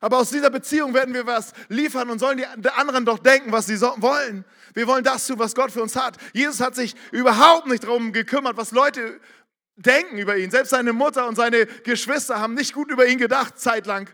[0.00, 3.66] Aber aus dieser Beziehung werden wir was liefern und sollen die anderen doch denken, was
[3.66, 4.44] sie wollen.
[4.74, 6.16] Wir wollen das tun, was Gott für uns hat.
[6.32, 9.20] Jesus hat sich überhaupt nicht darum gekümmert, was Leute
[9.76, 10.50] denken über ihn.
[10.50, 14.08] Selbst seine Mutter und seine Geschwister haben nicht gut über ihn gedacht, zeitlang.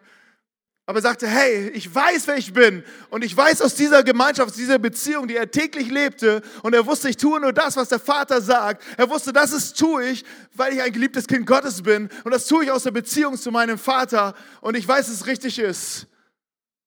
[0.88, 2.82] Aber er sagte, hey, ich weiß, wer ich bin.
[3.10, 6.40] Und ich weiß aus dieser Gemeinschaft, aus dieser Beziehung, die er täglich lebte.
[6.62, 8.82] Und er wusste, ich tue nur das, was der Vater sagt.
[8.96, 10.24] Er wusste, das ist, tue ich,
[10.54, 12.08] weil ich ein geliebtes Kind Gottes bin.
[12.24, 14.34] Und das tue ich aus der Beziehung zu meinem Vater.
[14.62, 16.06] Und ich weiß, dass es richtig ist.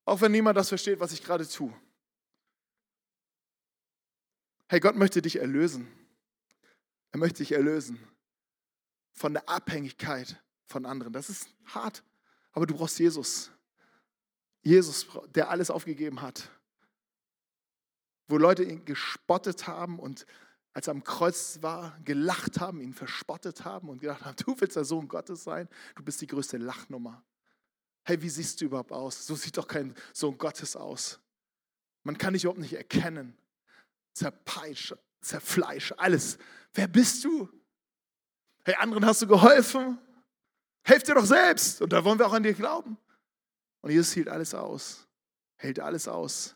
[0.03, 1.71] Auch wenn niemand das versteht, was ich gerade tue.
[4.67, 5.87] Hey, Gott möchte dich erlösen.
[7.11, 7.99] Er möchte dich erlösen
[9.13, 11.13] von der Abhängigkeit von anderen.
[11.13, 12.01] Das ist hart,
[12.51, 13.51] aber du brauchst Jesus.
[14.61, 16.49] Jesus, der alles aufgegeben hat.
[18.27, 20.25] Wo Leute ihn gespottet haben und
[20.73, 24.75] als er am Kreuz war, gelacht haben, ihn verspottet haben und gedacht haben, du willst
[24.75, 27.23] der Sohn Gottes sein, du bist die größte Lachnummer.
[28.03, 29.27] Hey, wie siehst du überhaupt aus?
[29.27, 31.19] So sieht doch kein Sohn Gottes aus.
[32.03, 33.37] Man kann dich überhaupt nicht erkennen.
[34.13, 36.37] Zerpeitscht, zerfleischt, alles.
[36.73, 37.47] Wer bist du?
[38.63, 39.99] Hey, anderen hast du geholfen.
[40.83, 41.81] Helf dir doch selbst.
[41.81, 42.97] Und da wollen wir auch an dir glauben.
[43.81, 45.07] Und Jesus hielt alles aus,
[45.57, 46.55] hält alles aus.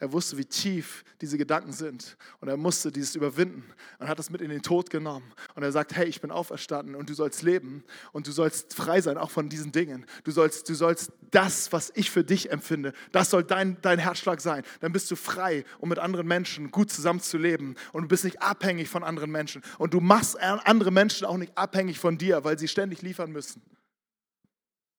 [0.00, 2.16] Er wusste, wie tief diese Gedanken sind.
[2.40, 5.30] Und er musste dieses überwinden und hat das mit in den Tod genommen.
[5.54, 9.02] Und er sagt, hey, ich bin auferstanden und du sollst leben und du sollst frei
[9.02, 10.06] sein, auch von diesen Dingen.
[10.24, 14.40] Du sollst, du sollst das, was ich für dich empfinde, das soll dein, dein Herzschlag
[14.40, 14.62] sein.
[14.80, 17.76] Dann bist du frei, um mit anderen Menschen gut zusammenzuleben.
[17.92, 19.62] Und du bist nicht abhängig von anderen Menschen.
[19.76, 23.60] Und du machst andere Menschen auch nicht abhängig von dir, weil sie ständig liefern müssen.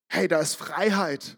[0.09, 1.37] Hey, da ist Freiheit.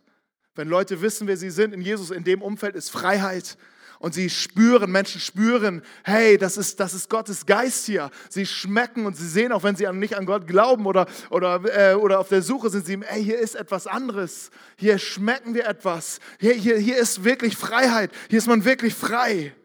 [0.56, 3.58] Wenn Leute wissen, wer sie sind in Jesus, in dem Umfeld ist Freiheit.
[4.00, 8.12] Und sie spüren, Menschen spüren, hey, das ist, das ist Gottes Geist hier.
[8.30, 11.96] Sie schmecken und sie sehen, auch wenn sie nicht an Gott glauben oder, oder, äh,
[11.96, 14.52] oder auf der Suche sind, sie, hey, hier ist etwas anderes.
[14.76, 16.20] Hier schmecken wir etwas.
[16.38, 18.12] Hier, hier, hier ist wirklich Freiheit.
[18.30, 19.56] Hier ist man wirklich frei.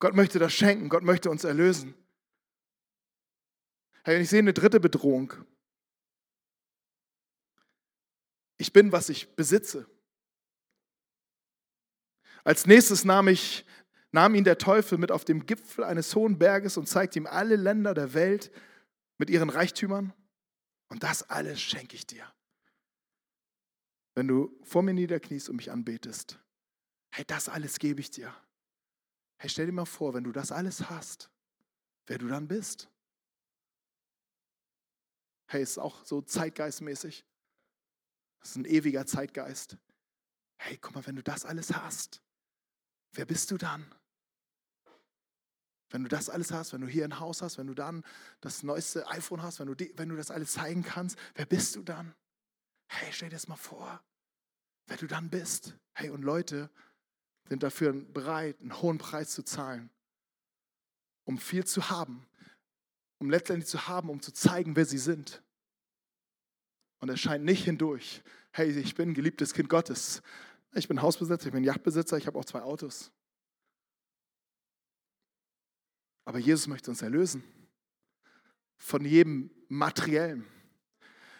[0.00, 0.88] Gott möchte das schenken.
[0.88, 1.94] Gott möchte uns erlösen.
[4.02, 5.32] Hey, ich sehe eine dritte Bedrohung.
[8.56, 9.86] Ich bin, was ich besitze.
[12.44, 13.64] Als nächstes nahm, ich,
[14.12, 17.56] nahm ihn der Teufel mit auf dem Gipfel eines hohen Berges und zeigte ihm alle
[17.56, 18.50] Länder der Welt
[19.18, 20.12] mit ihren Reichtümern.
[20.88, 22.24] Und das alles schenke ich dir.
[24.14, 26.40] Wenn du vor mir niederkniest und mich anbetest,
[27.10, 28.34] hey, das alles gebe ich dir.
[29.38, 31.30] Hey, stell dir mal vor, wenn du das alles hast,
[32.06, 32.88] wer du dann bist.
[35.46, 37.24] Hey, ist auch so zeitgeistmäßig.
[38.40, 39.76] Das ist ein ewiger Zeitgeist.
[40.56, 42.20] Hey, guck mal, wenn du das alles hast,
[43.12, 43.84] wer bist du dann?
[45.90, 48.04] Wenn du das alles hast, wenn du hier ein Haus hast, wenn du dann
[48.40, 51.76] das neueste iPhone hast, wenn du, die, wenn du das alles zeigen kannst, wer bist
[51.76, 52.14] du dann?
[52.88, 54.02] Hey, stell dir das mal vor,
[54.86, 55.74] wer du dann bist.
[55.94, 56.70] Hey, und Leute
[57.48, 59.90] sind dafür bereit, einen hohen Preis zu zahlen,
[61.24, 62.26] um viel zu haben,
[63.18, 65.42] um letztendlich zu haben, um zu zeigen, wer sie sind.
[67.00, 70.22] Und es scheint nicht hindurch, hey, ich bin geliebtes Kind Gottes,
[70.78, 73.10] ich bin Hausbesitzer, ich bin Yachtbesitzer, ich habe auch zwei Autos.
[76.24, 77.42] Aber Jesus möchte uns erlösen
[78.76, 80.46] von jedem Materiellen.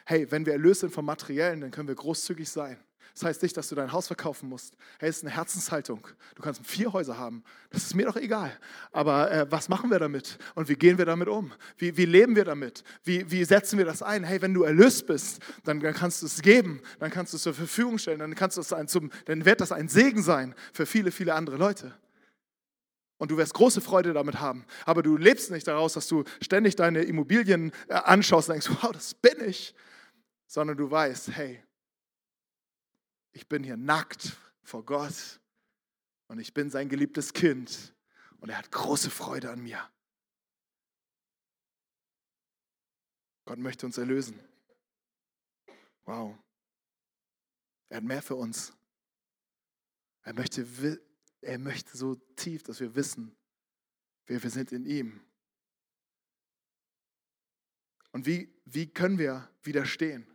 [0.05, 2.83] Hey, wenn wir erlöst sind vom Materiellen, dann können wir großzügig sein.
[3.19, 4.77] Das heißt nicht, dass du dein Haus verkaufen musst.
[5.01, 6.07] Hey, es ist eine Herzenshaltung.
[6.37, 7.43] Du kannst vier Häuser haben.
[7.69, 8.57] Das ist mir doch egal.
[8.93, 10.39] Aber äh, was machen wir damit?
[10.55, 11.53] Und wie gehen wir damit um?
[11.79, 12.85] Wie, wie leben wir damit?
[13.03, 14.23] Wie, wie setzen wir das ein?
[14.23, 16.81] Hey, wenn du erlöst bist, dann, dann kannst du es geben.
[17.01, 18.21] Dann kannst du es zur Verfügung stellen.
[18.21, 21.35] Dann, kannst du es ein, zum, dann wird das ein Segen sein für viele, viele
[21.35, 21.93] andere Leute.
[23.17, 24.65] Und du wirst große Freude damit haben.
[24.85, 28.93] Aber du lebst nicht daraus, dass du ständig deine Immobilien äh, anschaust und denkst, wow,
[28.93, 29.75] das bin ich.
[30.47, 31.65] Sondern du weißt, hey,
[33.39, 35.41] ich bin hier nackt vor Gott
[36.27, 37.95] und ich bin sein geliebtes Kind
[38.41, 39.89] und er hat große Freude an mir.
[43.45, 44.41] Gott möchte uns erlösen.
[46.05, 46.37] Wow.
[47.91, 48.73] Er hat mehr für uns.
[50.23, 51.01] Er möchte,
[51.41, 53.37] er möchte so tief, dass wir wissen,
[54.27, 55.25] wer wir sind in ihm.
[58.11, 60.27] Und wie, wie können wir widerstehen?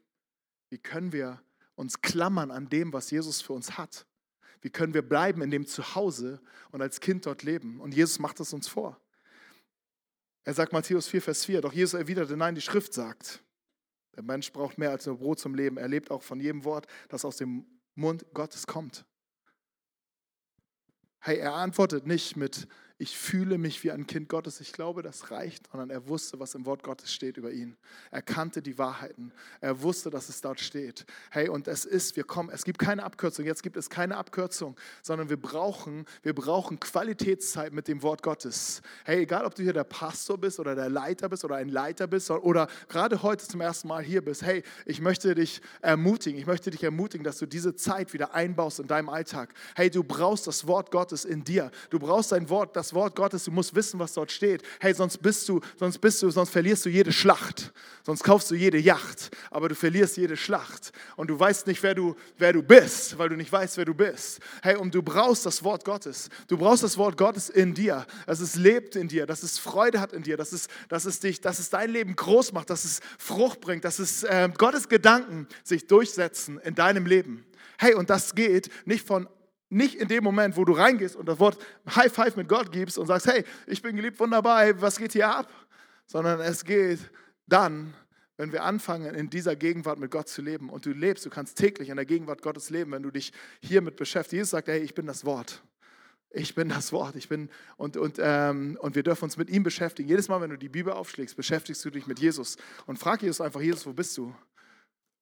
[0.69, 1.43] Wie können wir
[1.83, 4.05] uns klammern an dem, was Jesus für uns hat?
[4.61, 6.41] Wie können wir bleiben in dem Zuhause
[6.71, 7.81] und als Kind dort leben?
[7.81, 8.99] Und Jesus macht es uns vor.
[10.45, 13.43] Er sagt Matthäus 4, Vers 4, doch Jesus erwiderte, nein, die Schrift sagt,
[14.15, 15.77] der Mensch braucht mehr als nur Brot zum Leben.
[15.77, 17.65] Er lebt auch von jedem Wort, das aus dem
[17.95, 19.05] Mund Gottes kommt.
[21.19, 22.67] Hey, er antwortet nicht mit,
[23.03, 24.61] ich fühle mich wie ein Kind Gottes.
[24.61, 27.75] Ich glaube, das reicht, sondern er wusste, was im Wort Gottes steht über ihn.
[28.11, 29.33] Er kannte die Wahrheiten.
[29.59, 31.05] Er wusste, dass es dort steht.
[31.29, 33.45] Hey, und es ist, wir kommen, es gibt keine Abkürzung.
[33.45, 38.81] Jetzt gibt es keine Abkürzung, sondern wir brauchen, wir brauchen Qualitätszeit mit dem Wort Gottes.
[39.03, 42.07] Hey, egal ob du hier der Pastor bist oder der Leiter bist oder ein Leiter
[42.07, 44.43] bist oder gerade heute zum ersten Mal hier bist.
[44.43, 46.39] Hey, ich möchte dich ermutigen.
[46.39, 49.53] Ich möchte dich ermutigen, dass du diese Zeit wieder einbaust in deinem Alltag.
[49.75, 51.69] Hey, du brauchst das Wort Gottes in dir.
[51.89, 53.43] Du brauchst dein Wort, das Wort Gottes.
[53.43, 54.63] Du musst wissen, was dort steht.
[54.79, 57.73] Hey, sonst bist du, sonst bist du, sonst verlierst du jede Schlacht.
[58.05, 60.91] Sonst kaufst du jede Yacht, aber du verlierst jede Schlacht.
[61.15, 63.93] Und du weißt nicht, wer du, wer du bist, weil du nicht weißt, wer du
[63.93, 64.39] bist.
[64.61, 66.29] Hey, und du brauchst das Wort Gottes.
[66.47, 70.01] Du brauchst das Wort Gottes in dir, dass es lebt in dir, dass es Freude
[70.01, 72.83] hat in dir, dass es, dass es dich, dass es dein Leben groß macht, dass
[72.83, 77.45] es Frucht bringt, dass es äh, Gottes Gedanken sich durchsetzen in deinem Leben.
[77.77, 79.27] Hey, und das geht nicht von
[79.73, 81.57] nicht in dem Moment, wo du reingehst und das Wort
[81.95, 85.13] High Five mit Gott gibst und sagst, hey, ich bin geliebt, wunderbar, hey, was geht
[85.13, 85.49] hier ab?
[86.05, 86.99] Sondern es geht
[87.47, 87.93] dann,
[88.37, 91.57] wenn wir anfangen, in dieser Gegenwart mit Gott zu leben und du lebst, du kannst
[91.57, 94.33] täglich in der Gegenwart Gottes leben, wenn du dich hiermit beschäftigst.
[94.33, 95.61] Jesus sagt, hey, ich bin das Wort.
[96.35, 97.15] Ich bin das Wort.
[97.15, 100.09] Ich bin, und, und, ähm, und wir dürfen uns mit ihm beschäftigen.
[100.09, 102.57] Jedes Mal, wenn du die Bibel aufschlägst, beschäftigst du dich mit Jesus
[102.87, 104.33] und frag Jesus einfach, Jesus, wo bist du?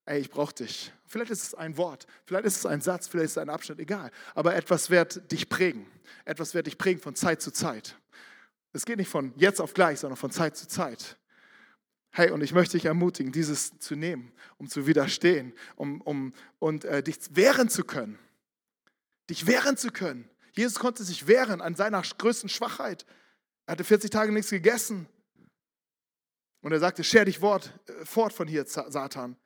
[0.05, 0.91] Ey, ich brauche dich.
[1.05, 3.79] Vielleicht ist es ein Wort, vielleicht ist es ein Satz, vielleicht ist es ein Abschnitt,
[3.79, 4.11] egal.
[4.33, 5.85] Aber etwas wird dich prägen.
[6.25, 7.97] Etwas wird dich prägen von Zeit zu Zeit.
[8.73, 11.17] Es geht nicht von jetzt auf gleich, sondern von Zeit zu Zeit.
[12.11, 16.83] Hey, und ich möchte dich ermutigen, dieses zu nehmen, um zu widerstehen, um, um, und
[16.83, 18.19] äh, dich wehren zu können.
[19.29, 20.29] Dich wehren zu können.
[20.53, 23.05] Jesus konnte sich wehren an seiner größten Schwachheit.
[23.65, 25.07] Er hatte 40 Tage nichts gegessen.
[26.61, 29.37] Und er sagte, scher dich fort, äh, fort von hier, Satan.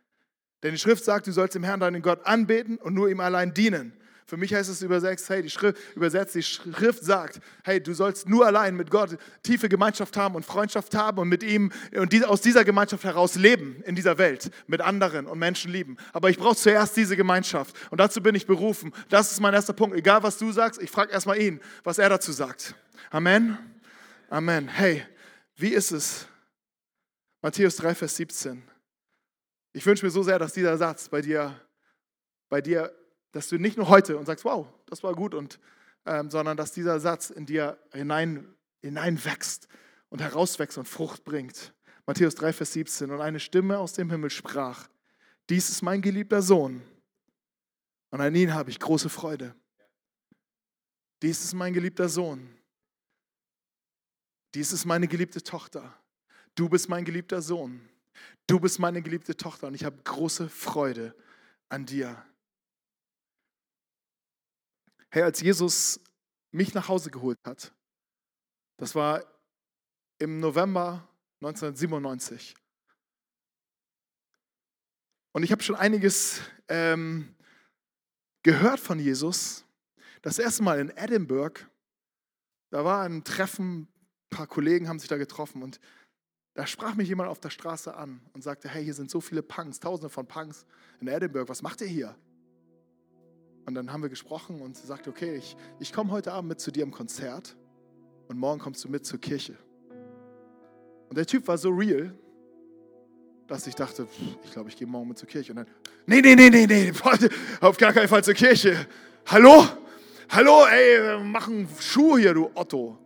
[0.66, 3.54] Denn die Schrift sagt, du sollst dem Herrn deinen Gott anbeten und nur ihm allein
[3.54, 3.94] dienen.
[4.26, 8.28] Für mich heißt es übersetzt, hey, die Schrift, übersetzt, die Schrift sagt, hey, du sollst
[8.28, 12.26] nur allein mit Gott tiefe Gemeinschaft haben und Freundschaft haben und mit ihm und die,
[12.26, 15.98] aus dieser Gemeinschaft heraus leben in dieser Welt, mit anderen und Menschen lieben.
[16.14, 18.92] Aber ich brauche zuerst diese Gemeinschaft und dazu bin ich berufen.
[19.10, 19.96] Das ist mein erster Punkt.
[19.96, 22.74] Egal, was du sagst, ich frage erstmal ihn, was er dazu sagt.
[23.12, 23.60] Amen.
[24.32, 24.68] Amen.
[24.68, 25.06] Hey,
[25.58, 26.26] wie ist es?
[27.44, 28.75] Matthäus 3, Vers 17.
[29.76, 31.60] Ich wünsche mir so sehr, dass dieser Satz bei dir,
[32.48, 32.96] bei dir,
[33.34, 35.60] dass du nicht nur heute und sagst, wow, das war gut, und,
[36.06, 39.68] ähm, sondern dass dieser Satz in dir hinein, hineinwächst
[40.08, 41.74] und herauswächst und Frucht bringt.
[42.06, 43.12] Matthäus 3, Vers 17.
[43.12, 44.88] Und eine Stimme aus dem Himmel sprach,
[45.50, 46.82] dies ist mein geliebter Sohn
[48.12, 49.54] und an ihn habe ich große Freude.
[51.22, 52.50] Dies ist mein geliebter Sohn.
[54.54, 55.94] Dies ist meine geliebte Tochter.
[56.56, 57.90] Du bist mein geliebter Sohn.
[58.48, 61.16] Du bist meine geliebte Tochter und ich habe große Freude
[61.70, 62.24] an dir.
[65.10, 66.00] Hey, als Jesus
[66.52, 67.74] mich nach Hause geholt hat,
[68.78, 69.24] das war
[70.20, 71.08] im November
[71.42, 72.56] 1997.
[75.32, 77.36] Und ich habe schon einiges ähm,
[78.44, 79.66] gehört von Jesus.
[80.22, 81.60] Das erste Mal in Edinburgh,
[82.72, 83.90] da war ein Treffen, ein
[84.30, 85.80] paar Kollegen haben sich da getroffen und
[86.56, 89.44] da sprach mich jemand auf der Straße an und sagte, hey, hier sind so viele
[89.44, 90.66] Punks, tausende von Punks
[91.02, 92.16] in Edinburgh, was macht ihr hier?
[93.66, 96.62] Und dann haben wir gesprochen und sie sagte, okay, ich, ich komme heute Abend mit
[96.62, 97.58] zu dir im Konzert
[98.30, 99.58] und morgen kommst du mit zur Kirche.
[101.10, 102.18] Und der Typ war so real,
[103.48, 104.08] dass ich dachte,
[104.44, 105.52] ich glaube, ich gehe morgen mit zur Kirche.
[105.52, 105.68] Und dann,
[106.06, 106.94] nee, nee, nee, nee, nee,
[107.60, 108.88] auf gar keinen Fall zur Kirche.
[109.26, 109.68] Hallo?
[110.30, 112.98] Hallo, ey, mach einen Schuh hier, du Otto.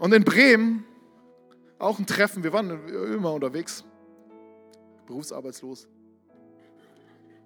[0.00, 0.86] Und in Bremen
[1.78, 2.42] auch ein Treffen.
[2.42, 3.84] Wir waren immer unterwegs,
[5.06, 5.86] berufsarbeitslos,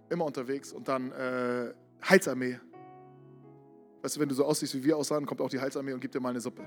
[0.09, 0.73] immer unterwegs.
[0.73, 1.75] Und dann äh,
[2.09, 2.61] Heilsarmee.
[4.03, 6.15] Weißt du, wenn du so aussiehst, wie wir aussahen, kommt auch die Heilsarmee und gibt
[6.15, 6.63] dir mal eine Suppe.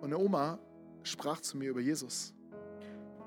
[0.00, 0.58] Und eine Oma
[1.02, 2.32] sprach zu mir über Jesus.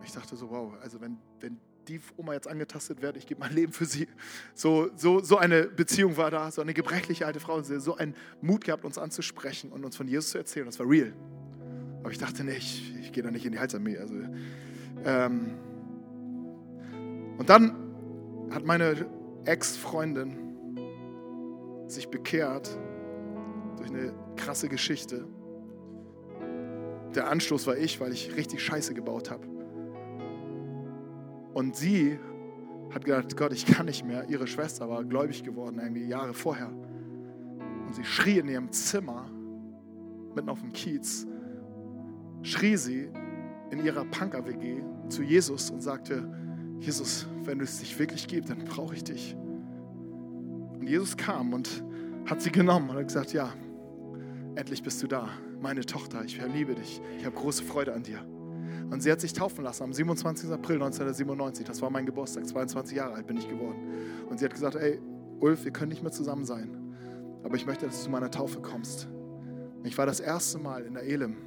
[0.04, 1.60] Ich dachte so, wow, also wenn, wenn
[1.90, 4.08] die Oma jetzt angetastet wird, ich gebe mein Leben für sie.
[4.54, 8.64] So, so, so eine Beziehung war da, so eine gebrechliche alte Frau, so einen Mut
[8.64, 10.66] gehabt, uns anzusprechen und uns von Jesus zu erzählen.
[10.66, 11.14] Das war real.
[12.02, 13.98] Aber ich dachte, nee, ich, gehe da nicht in die Heilsarmee.
[13.98, 14.14] Also,
[15.04, 15.56] ähm,
[17.38, 17.76] und dann
[18.52, 19.06] hat meine
[19.46, 20.38] Ex-Freundin
[21.88, 22.78] sich bekehrt
[23.78, 25.28] durch eine krasse Geschichte.
[27.16, 29.59] Der Anstoß war ich, weil ich richtig Scheiße gebaut habe.
[31.54, 32.20] Und sie
[32.94, 34.28] hat gedacht, Gott, ich kann nicht mehr.
[34.30, 36.70] Ihre Schwester war gläubig geworden, irgendwie Jahre vorher.
[36.70, 39.30] Und sie schrie in ihrem Zimmer,
[40.36, 41.28] mitten auf dem Kiez,
[42.42, 43.10] schrie sie
[43.72, 46.28] in ihrer Punker-WG zu Jesus und sagte,
[46.80, 49.36] Jesus, wenn du es dich wirklich gibt, dann brauche ich dich.
[49.36, 51.84] Und Jesus kam und
[52.26, 53.52] hat sie genommen und hat gesagt, ja,
[54.56, 55.30] endlich bist du da,
[55.62, 58.26] meine Tochter, ich liebe dich, ich habe große Freude an dir.
[58.90, 60.52] Und sie hat sich taufen lassen am 27.
[60.52, 61.66] April 1997.
[61.66, 63.80] Das war mein Geburtstag, 22 Jahre alt bin ich geworden.
[64.30, 65.00] Und sie hat gesagt, ey,
[65.40, 66.76] Ulf, wir können nicht mehr zusammen sein,
[67.44, 69.08] aber ich möchte, dass du zu meiner Taufe kommst.
[69.84, 71.38] Ich war das erste Mal in der Elim,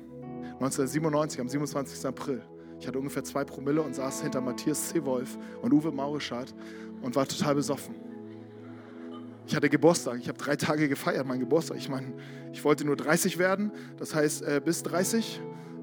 [0.55, 2.07] 1997, am 27.
[2.07, 2.43] April.
[2.79, 6.55] Ich hatte ungefähr zwei Promille und saß hinter Matthias Seewolf und Uwe Maurischat
[7.03, 7.95] und war total besoffen.
[9.47, 10.19] Ich hatte Geburtstag.
[10.19, 11.77] Ich habe drei Tage gefeiert, mein Geburtstag.
[11.77, 12.13] Ich meine,
[12.53, 13.73] ich wollte nur 30 werden.
[13.99, 15.41] Das heißt, äh, bis 30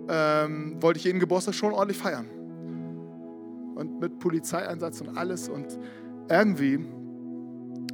[0.10, 2.28] ähm, wollte ich jeden Geburtstag schon ordentlich feiern.
[3.76, 5.48] Und mit Polizeieinsatz und alles.
[5.48, 5.80] Und
[6.30, 6.80] irgendwie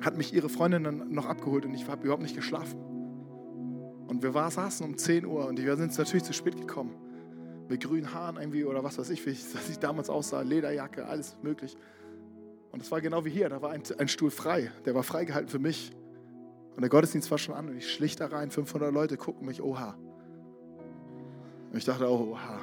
[0.01, 2.79] hat mich ihre Freundin dann noch abgeholt und ich habe überhaupt nicht geschlafen.
[4.07, 6.95] Und wir war, saßen um 10 Uhr und wir sind natürlich zu spät gekommen.
[7.67, 11.35] Mit grünen Haaren irgendwie oder was weiß ich, wie ich, ich damals aussah, Lederjacke, alles
[11.41, 11.75] möglich.
[12.71, 15.49] Und es war genau wie hier, da war ein, ein Stuhl frei, der war freigehalten
[15.49, 15.91] für mich.
[16.75, 19.61] Und der Gottesdienst war schon an und ich schlich da rein, 500 Leute gucken mich,
[19.61, 19.97] oha.
[21.75, 22.61] Und ich dachte auch, oha.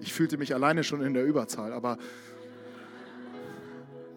[0.00, 1.98] Ich fühlte mich alleine schon in der Überzahl, aber,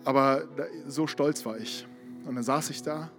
[0.06, 0.48] aber
[0.88, 1.86] so stolz war ich.
[2.26, 3.12] Und dann saß ich da,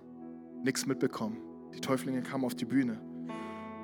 [0.64, 1.36] nichts mitbekommen.
[1.74, 2.98] Die Täuflinge kamen auf die Bühne,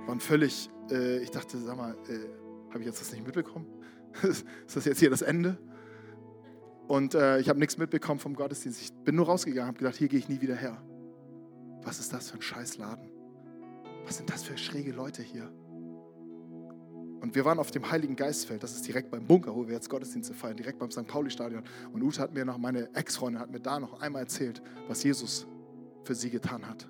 [0.06, 3.66] waren völlig, äh, ich dachte, sag mal, äh, habe ich jetzt das nicht mitbekommen?
[4.22, 5.58] Ist das jetzt hier das Ende?
[6.88, 8.80] Und äh, ich habe nichts mitbekommen vom Gottesdienst.
[8.80, 10.82] Ich bin nur rausgegangen, habe gedacht, hier gehe ich nie wieder her.
[11.82, 13.06] Was ist das für ein Scheißladen?
[14.06, 15.52] Was sind das für schräge Leute hier?
[17.20, 19.88] Und wir waren auf dem Heiligen Geistfeld, das ist direkt beim Bunker, wo wir jetzt
[19.88, 21.06] Gottesdienste feiern, direkt beim St.
[21.06, 21.62] Pauli-Stadion.
[21.92, 25.46] Und Ute hat mir noch, meine Ex-Freundin hat mir da noch einmal erzählt, was Jesus
[26.04, 26.88] für sie getan hat.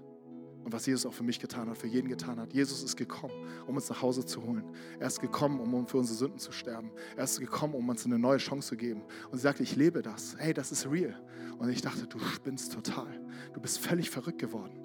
[0.65, 2.55] Und was Jesus auch für mich getan hat, für jeden getan hat.
[2.55, 3.35] Jesus ist gekommen,
[3.67, 4.65] um uns nach Hause zu holen.
[4.99, 6.91] Er ist gekommen, um für unsere Sünden zu sterben.
[7.17, 9.03] Er ist gekommen, um uns eine neue Chance zu geben.
[9.31, 10.37] Und sie sagte, ich lebe das.
[10.39, 11.21] Hey, das ist real.
[11.59, 13.21] Und ich dachte, du spinnst total.
[13.53, 14.85] Du bist völlig verrückt geworden.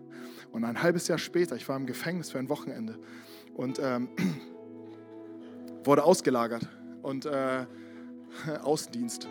[0.51, 2.99] Und ein halbes Jahr später, ich war im Gefängnis für ein Wochenende
[3.53, 4.09] und ähm,
[5.89, 6.67] wurde ausgelagert
[7.01, 7.65] und äh,
[8.61, 9.27] Außendienst.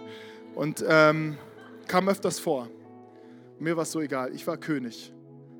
[0.56, 1.38] Und ähm,
[1.86, 2.68] kam öfters vor.
[3.60, 4.34] Mir war es so egal.
[4.34, 5.14] Ich war König.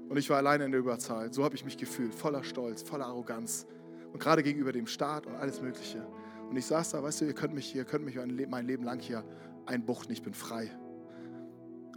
[0.08, 1.32] Und ich war alleine in der Überzahl.
[1.32, 3.66] So habe ich mich gefühlt, voller Stolz, voller Arroganz.
[4.12, 6.04] Und gerade gegenüber dem Staat und alles Mögliche.
[6.50, 8.18] Und ich saß da, weißt du, ihr könnt mich, ihr könnt mich
[8.48, 9.22] mein Leben lang hier
[9.66, 10.68] einbuchten, ich bin frei.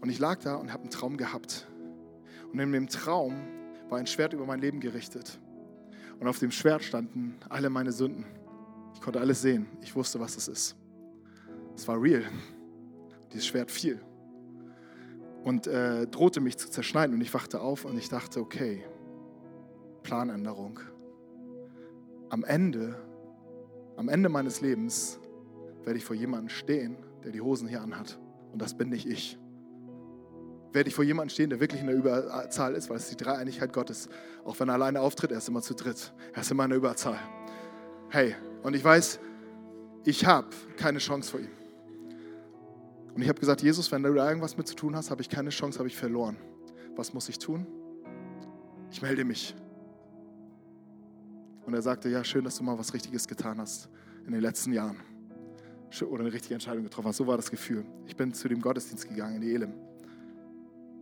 [0.02, 1.68] Und ich lag da und habe einen Traum gehabt.
[2.54, 3.36] Und in dem Traum
[3.90, 5.40] war ein Schwert über mein Leben gerichtet.
[6.20, 8.26] Und auf dem Schwert standen alle meine Sünden.
[8.94, 9.68] Ich konnte alles sehen.
[9.82, 10.76] Ich wusste, was es ist.
[11.76, 12.24] Es war real.
[13.32, 14.00] Dieses Schwert fiel
[15.44, 17.16] und äh, drohte mich zu zerschneiden.
[17.16, 18.84] Und ich wachte auf und ich dachte, okay,
[20.04, 20.80] Planänderung.
[22.30, 22.96] Am Ende,
[23.98, 25.20] am Ende meines Lebens
[25.84, 28.20] werde ich vor jemandem stehen, der die Hosen hier anhat.
[28.52, 29.38] Und das bin nicht ich.
[30.74, 33.74] Werde ich vor jemandem stehen, der wirklich in der Überzahl ist, weil es die Dreieinigkeit
[33.74, 34.08] Gottes.
[34.46, 36.14] Auch wenn er alleine auftritt, er ist immer zu dritt.
[36.34, 37.20] Er ist immer in der Überzahl.
[38.10, 39.20] Hey, und ich weiß,
[40.04, 40.48] ich habe
[40.78, 41.50] keine Chance vor ihm.
[43.14, 45.30] Und ich habe gesagt, Jesus, wenn du da irgendwas mit zu tun hast, habe ich
[45.30, 46.38] keine Chance, habe ich verloren.
[46.96, 47.68] Was muss ich tun?
[48.92, 49.56] Ich melde mich.
[51.66, 53.90] Und er sagte, ja, schön, dass du mal was Richtiges getan hast
[54.26, 54.98] in den letzten Jahren.
[56.10, 57.18] Oder eine richtige Entscheidung getroffen hast.
[57.18, 57.86] So war das Gefühl.
[58.06, 59.74] Ich bin zu dem Gottesdienst gegangen in die Elim.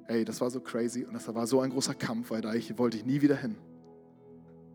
[0.08, 2.76] Ey, das war so crazy und das war so ein großer Kampf, weil da ich,
[2.80, 3.56] wollte ich nie wieder hin.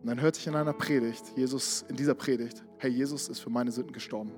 [0.01, 3.49] Und dann hörte ich in einer Predigt, Jesus, in dieser Predigt, hey, Jesus ist für
[3.49, 4.31] meine Sünden gestorben.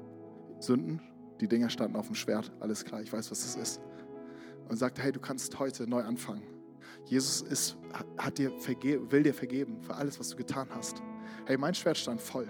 [0.60, 1.02] Sünden,
[1.40, 3.82] die Dinger standen auf dem Schwert, alles klar, ich weiß, was das ist.
[4.68, 6.44] Und sagte, hey, du kannst heute neu anfangen.
[7.06, 7.78] Jesus ist,
[8.18, 11.02] hat dir will dir vergeben für alles, was du getan hast.
[11.46, 12.48] Hey, mein Schwert stand voll.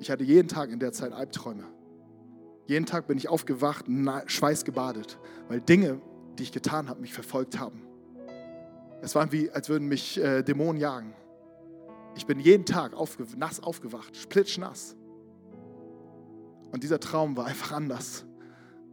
[0.00, 1.64] Ich hatte jeden Tag in der Zeit Albträume.
[2.66, 3.86] Jeden Tag bin ich aufgewacht,
[4.26, 6.00] schweißgebadet, weil Dinge,
[6.38, 7.82] die ich getan habe, mich verfolgt haben.
[9.02, 11.14] Es war wie, als würden mich äh, Dämonen jagen.
[12.16, 14.96] Ich bin jeden Tag aufge nass aufgewacht, splitschnass.
[16.72, 18.24] Und dieser Traum war einfach anders.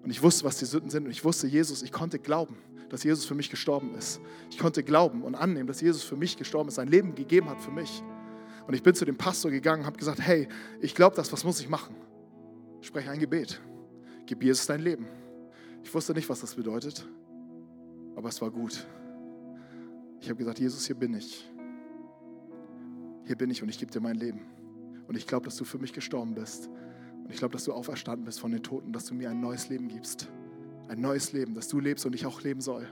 [0.03, 1.05] Und ich wusste, was die Sünden sind.
[1.05, 2.57] Und ich wusste, Jesus, ich konnte glauben,
[2.89, 4.21] dass Jesus für mich gestorben ist.
[4.49, 7.61] Ich konnte glauben und annehmen, dass Jesus für mich gestorben ist, sein Leben gegeben hat
[7.61, 8.01] für mich.
[8.65, 10.47] Und ich bin zu dem Pastor gegangen und habe gesagt, hey,
[10.81, 11.95] ich glaube das, was muss ich machen?
[12.81, 13.61] Spreche ein Gebet.
[14.25, 15.07] Gib Jesus dein Leben.
[15.83, 17.07] Ich wusste nicht, was das bedeutet,
[18.15, 18.85] aber es war gut.
[20.19, 21.49] Ich habe gesagt, Jesus, hier bin ich.
[23.27, 24.39] Hier bin ich und ich gebe dir mein Leben.
[25.05, 26.69] Und ich glaube, dass du für mich gestorben bist.
[27.23, 29.67] Und ich glaube, dass du auferstanden bist von den Toten, dass du mir ein neues
[29.67, 30.29] Leben gibst.
[30.87, 32.87] Ein neues Leben, dass du lebst und ich auch leben soll.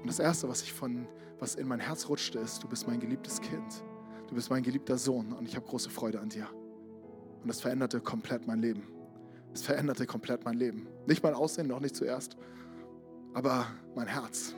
[0.00, 1.06] Und das Erste, was ich von,
[1.38, 3.84] was in mein Herz rutschte, ist, du bist mein geliebtes Kind.
[4.26, 6.48] Du bist mein geliebter Sohn und ich habe große Freude an dir.
[7.42, 8.82] Und das veränderte komplett mein Leben.
[9.54, 10.88] Es veränderte komplett mein Leben.
[11.06, 12.36] Nicht mein Aussehen, noch nicht zuerst,
[13.34, 14.54] aber mein Herz.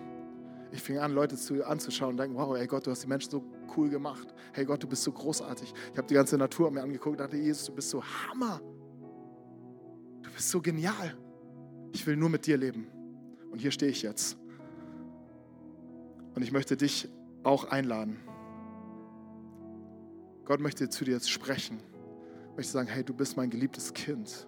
[0.70, 3.30] Ich fing an, Leute zu, anzuschauen und denken, wow, ey Gott, du hast die Menschen
[3.30, 3.44] so
[3.76, 4.34] cool gemacht.
[4.52, 5.72] Hey Gott, du bist so großartig.
[5.92, 8.60] Ich habe die ganze Natur mir angeguckt und dachte, Jesus, du bist so Hammer.
[10.22, 11.16] Du bist so genial.
[11.92, 12.86] Ich will nur mit dir leben.
[13.50, 14.38] Und hier stehe ich jetzt.
[16.34, 17.08] Und ich möchte dich
[17.42, 18.18] auch einladen.
[20.44, 21.78] Gott möchte zu dir jetzt sprechen.
[22.50, 24.46] Ich möchte sagen, hey, du bist mein geliebtes Kind.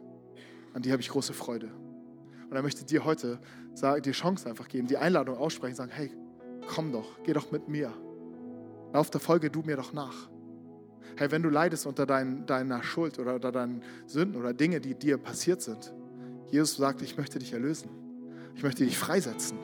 [0.72, 1.70] An dir habe ich große Freude.
[2.48, 3.40] Und er möchte dir heute
[4.04, 6.10] die Chance einfach geben, die Einladung aussprechen, sagen, hey,
[6.66, 7.92] komm doch, geh doch mit mir.
[8.94, 10.14] Lauf der Folge du mir doch nach.
[11.16, 14.94] Hey, wenn du leidest unter dein, deiner Schuld oder unter deinen Sünden oder Dinge, die
[14.94, 15.92] dir passiert sind,
[16.46, 17.90] Jesus sagt, ich möchte dich erlösen.
[18.54, 19.58] Ich möchte dich freisetzen.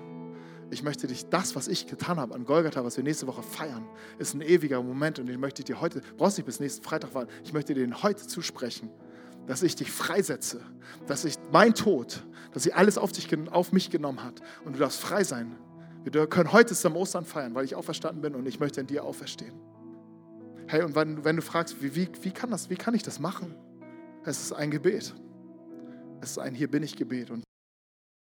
[0.72, 3.87] Ich möchte dich, das, was ich getan habe an Golgatha, was wir nächste Woche feiern,
[4.18, 7.14] ist ein ewiger Moment und den möchte ich dir heute, brauchst nicht bis nächsten Freitag
[7.14, 8.91] warten, ich möchte dir den heute zusprechen,
[9.47, 10.61] dass ich dich freisetze,
[11.07, 14.81] dass ich mein Tod, dass sie alles auf, dich, auf mich genommen hat und du
[14.81, 15.57] darfst frei sein.
[16.05, 19.05] Wir können heute zum Ostern feiern, weil ich auferstanden bin und ich möchte in dir
[19.05, 19.55] auferstehen.
[20.66, 23.18] Hey, und wenn, wenn du fragst, wie, wie, wie, kann das, wie kann ich das
[23.18, 23.55] machen?
[24.24, 25.14] Es ist ein Gebet.
[26.20, 27.30] Es ist ein Hier bin ich Gebet.
[27.30, 27.42] Und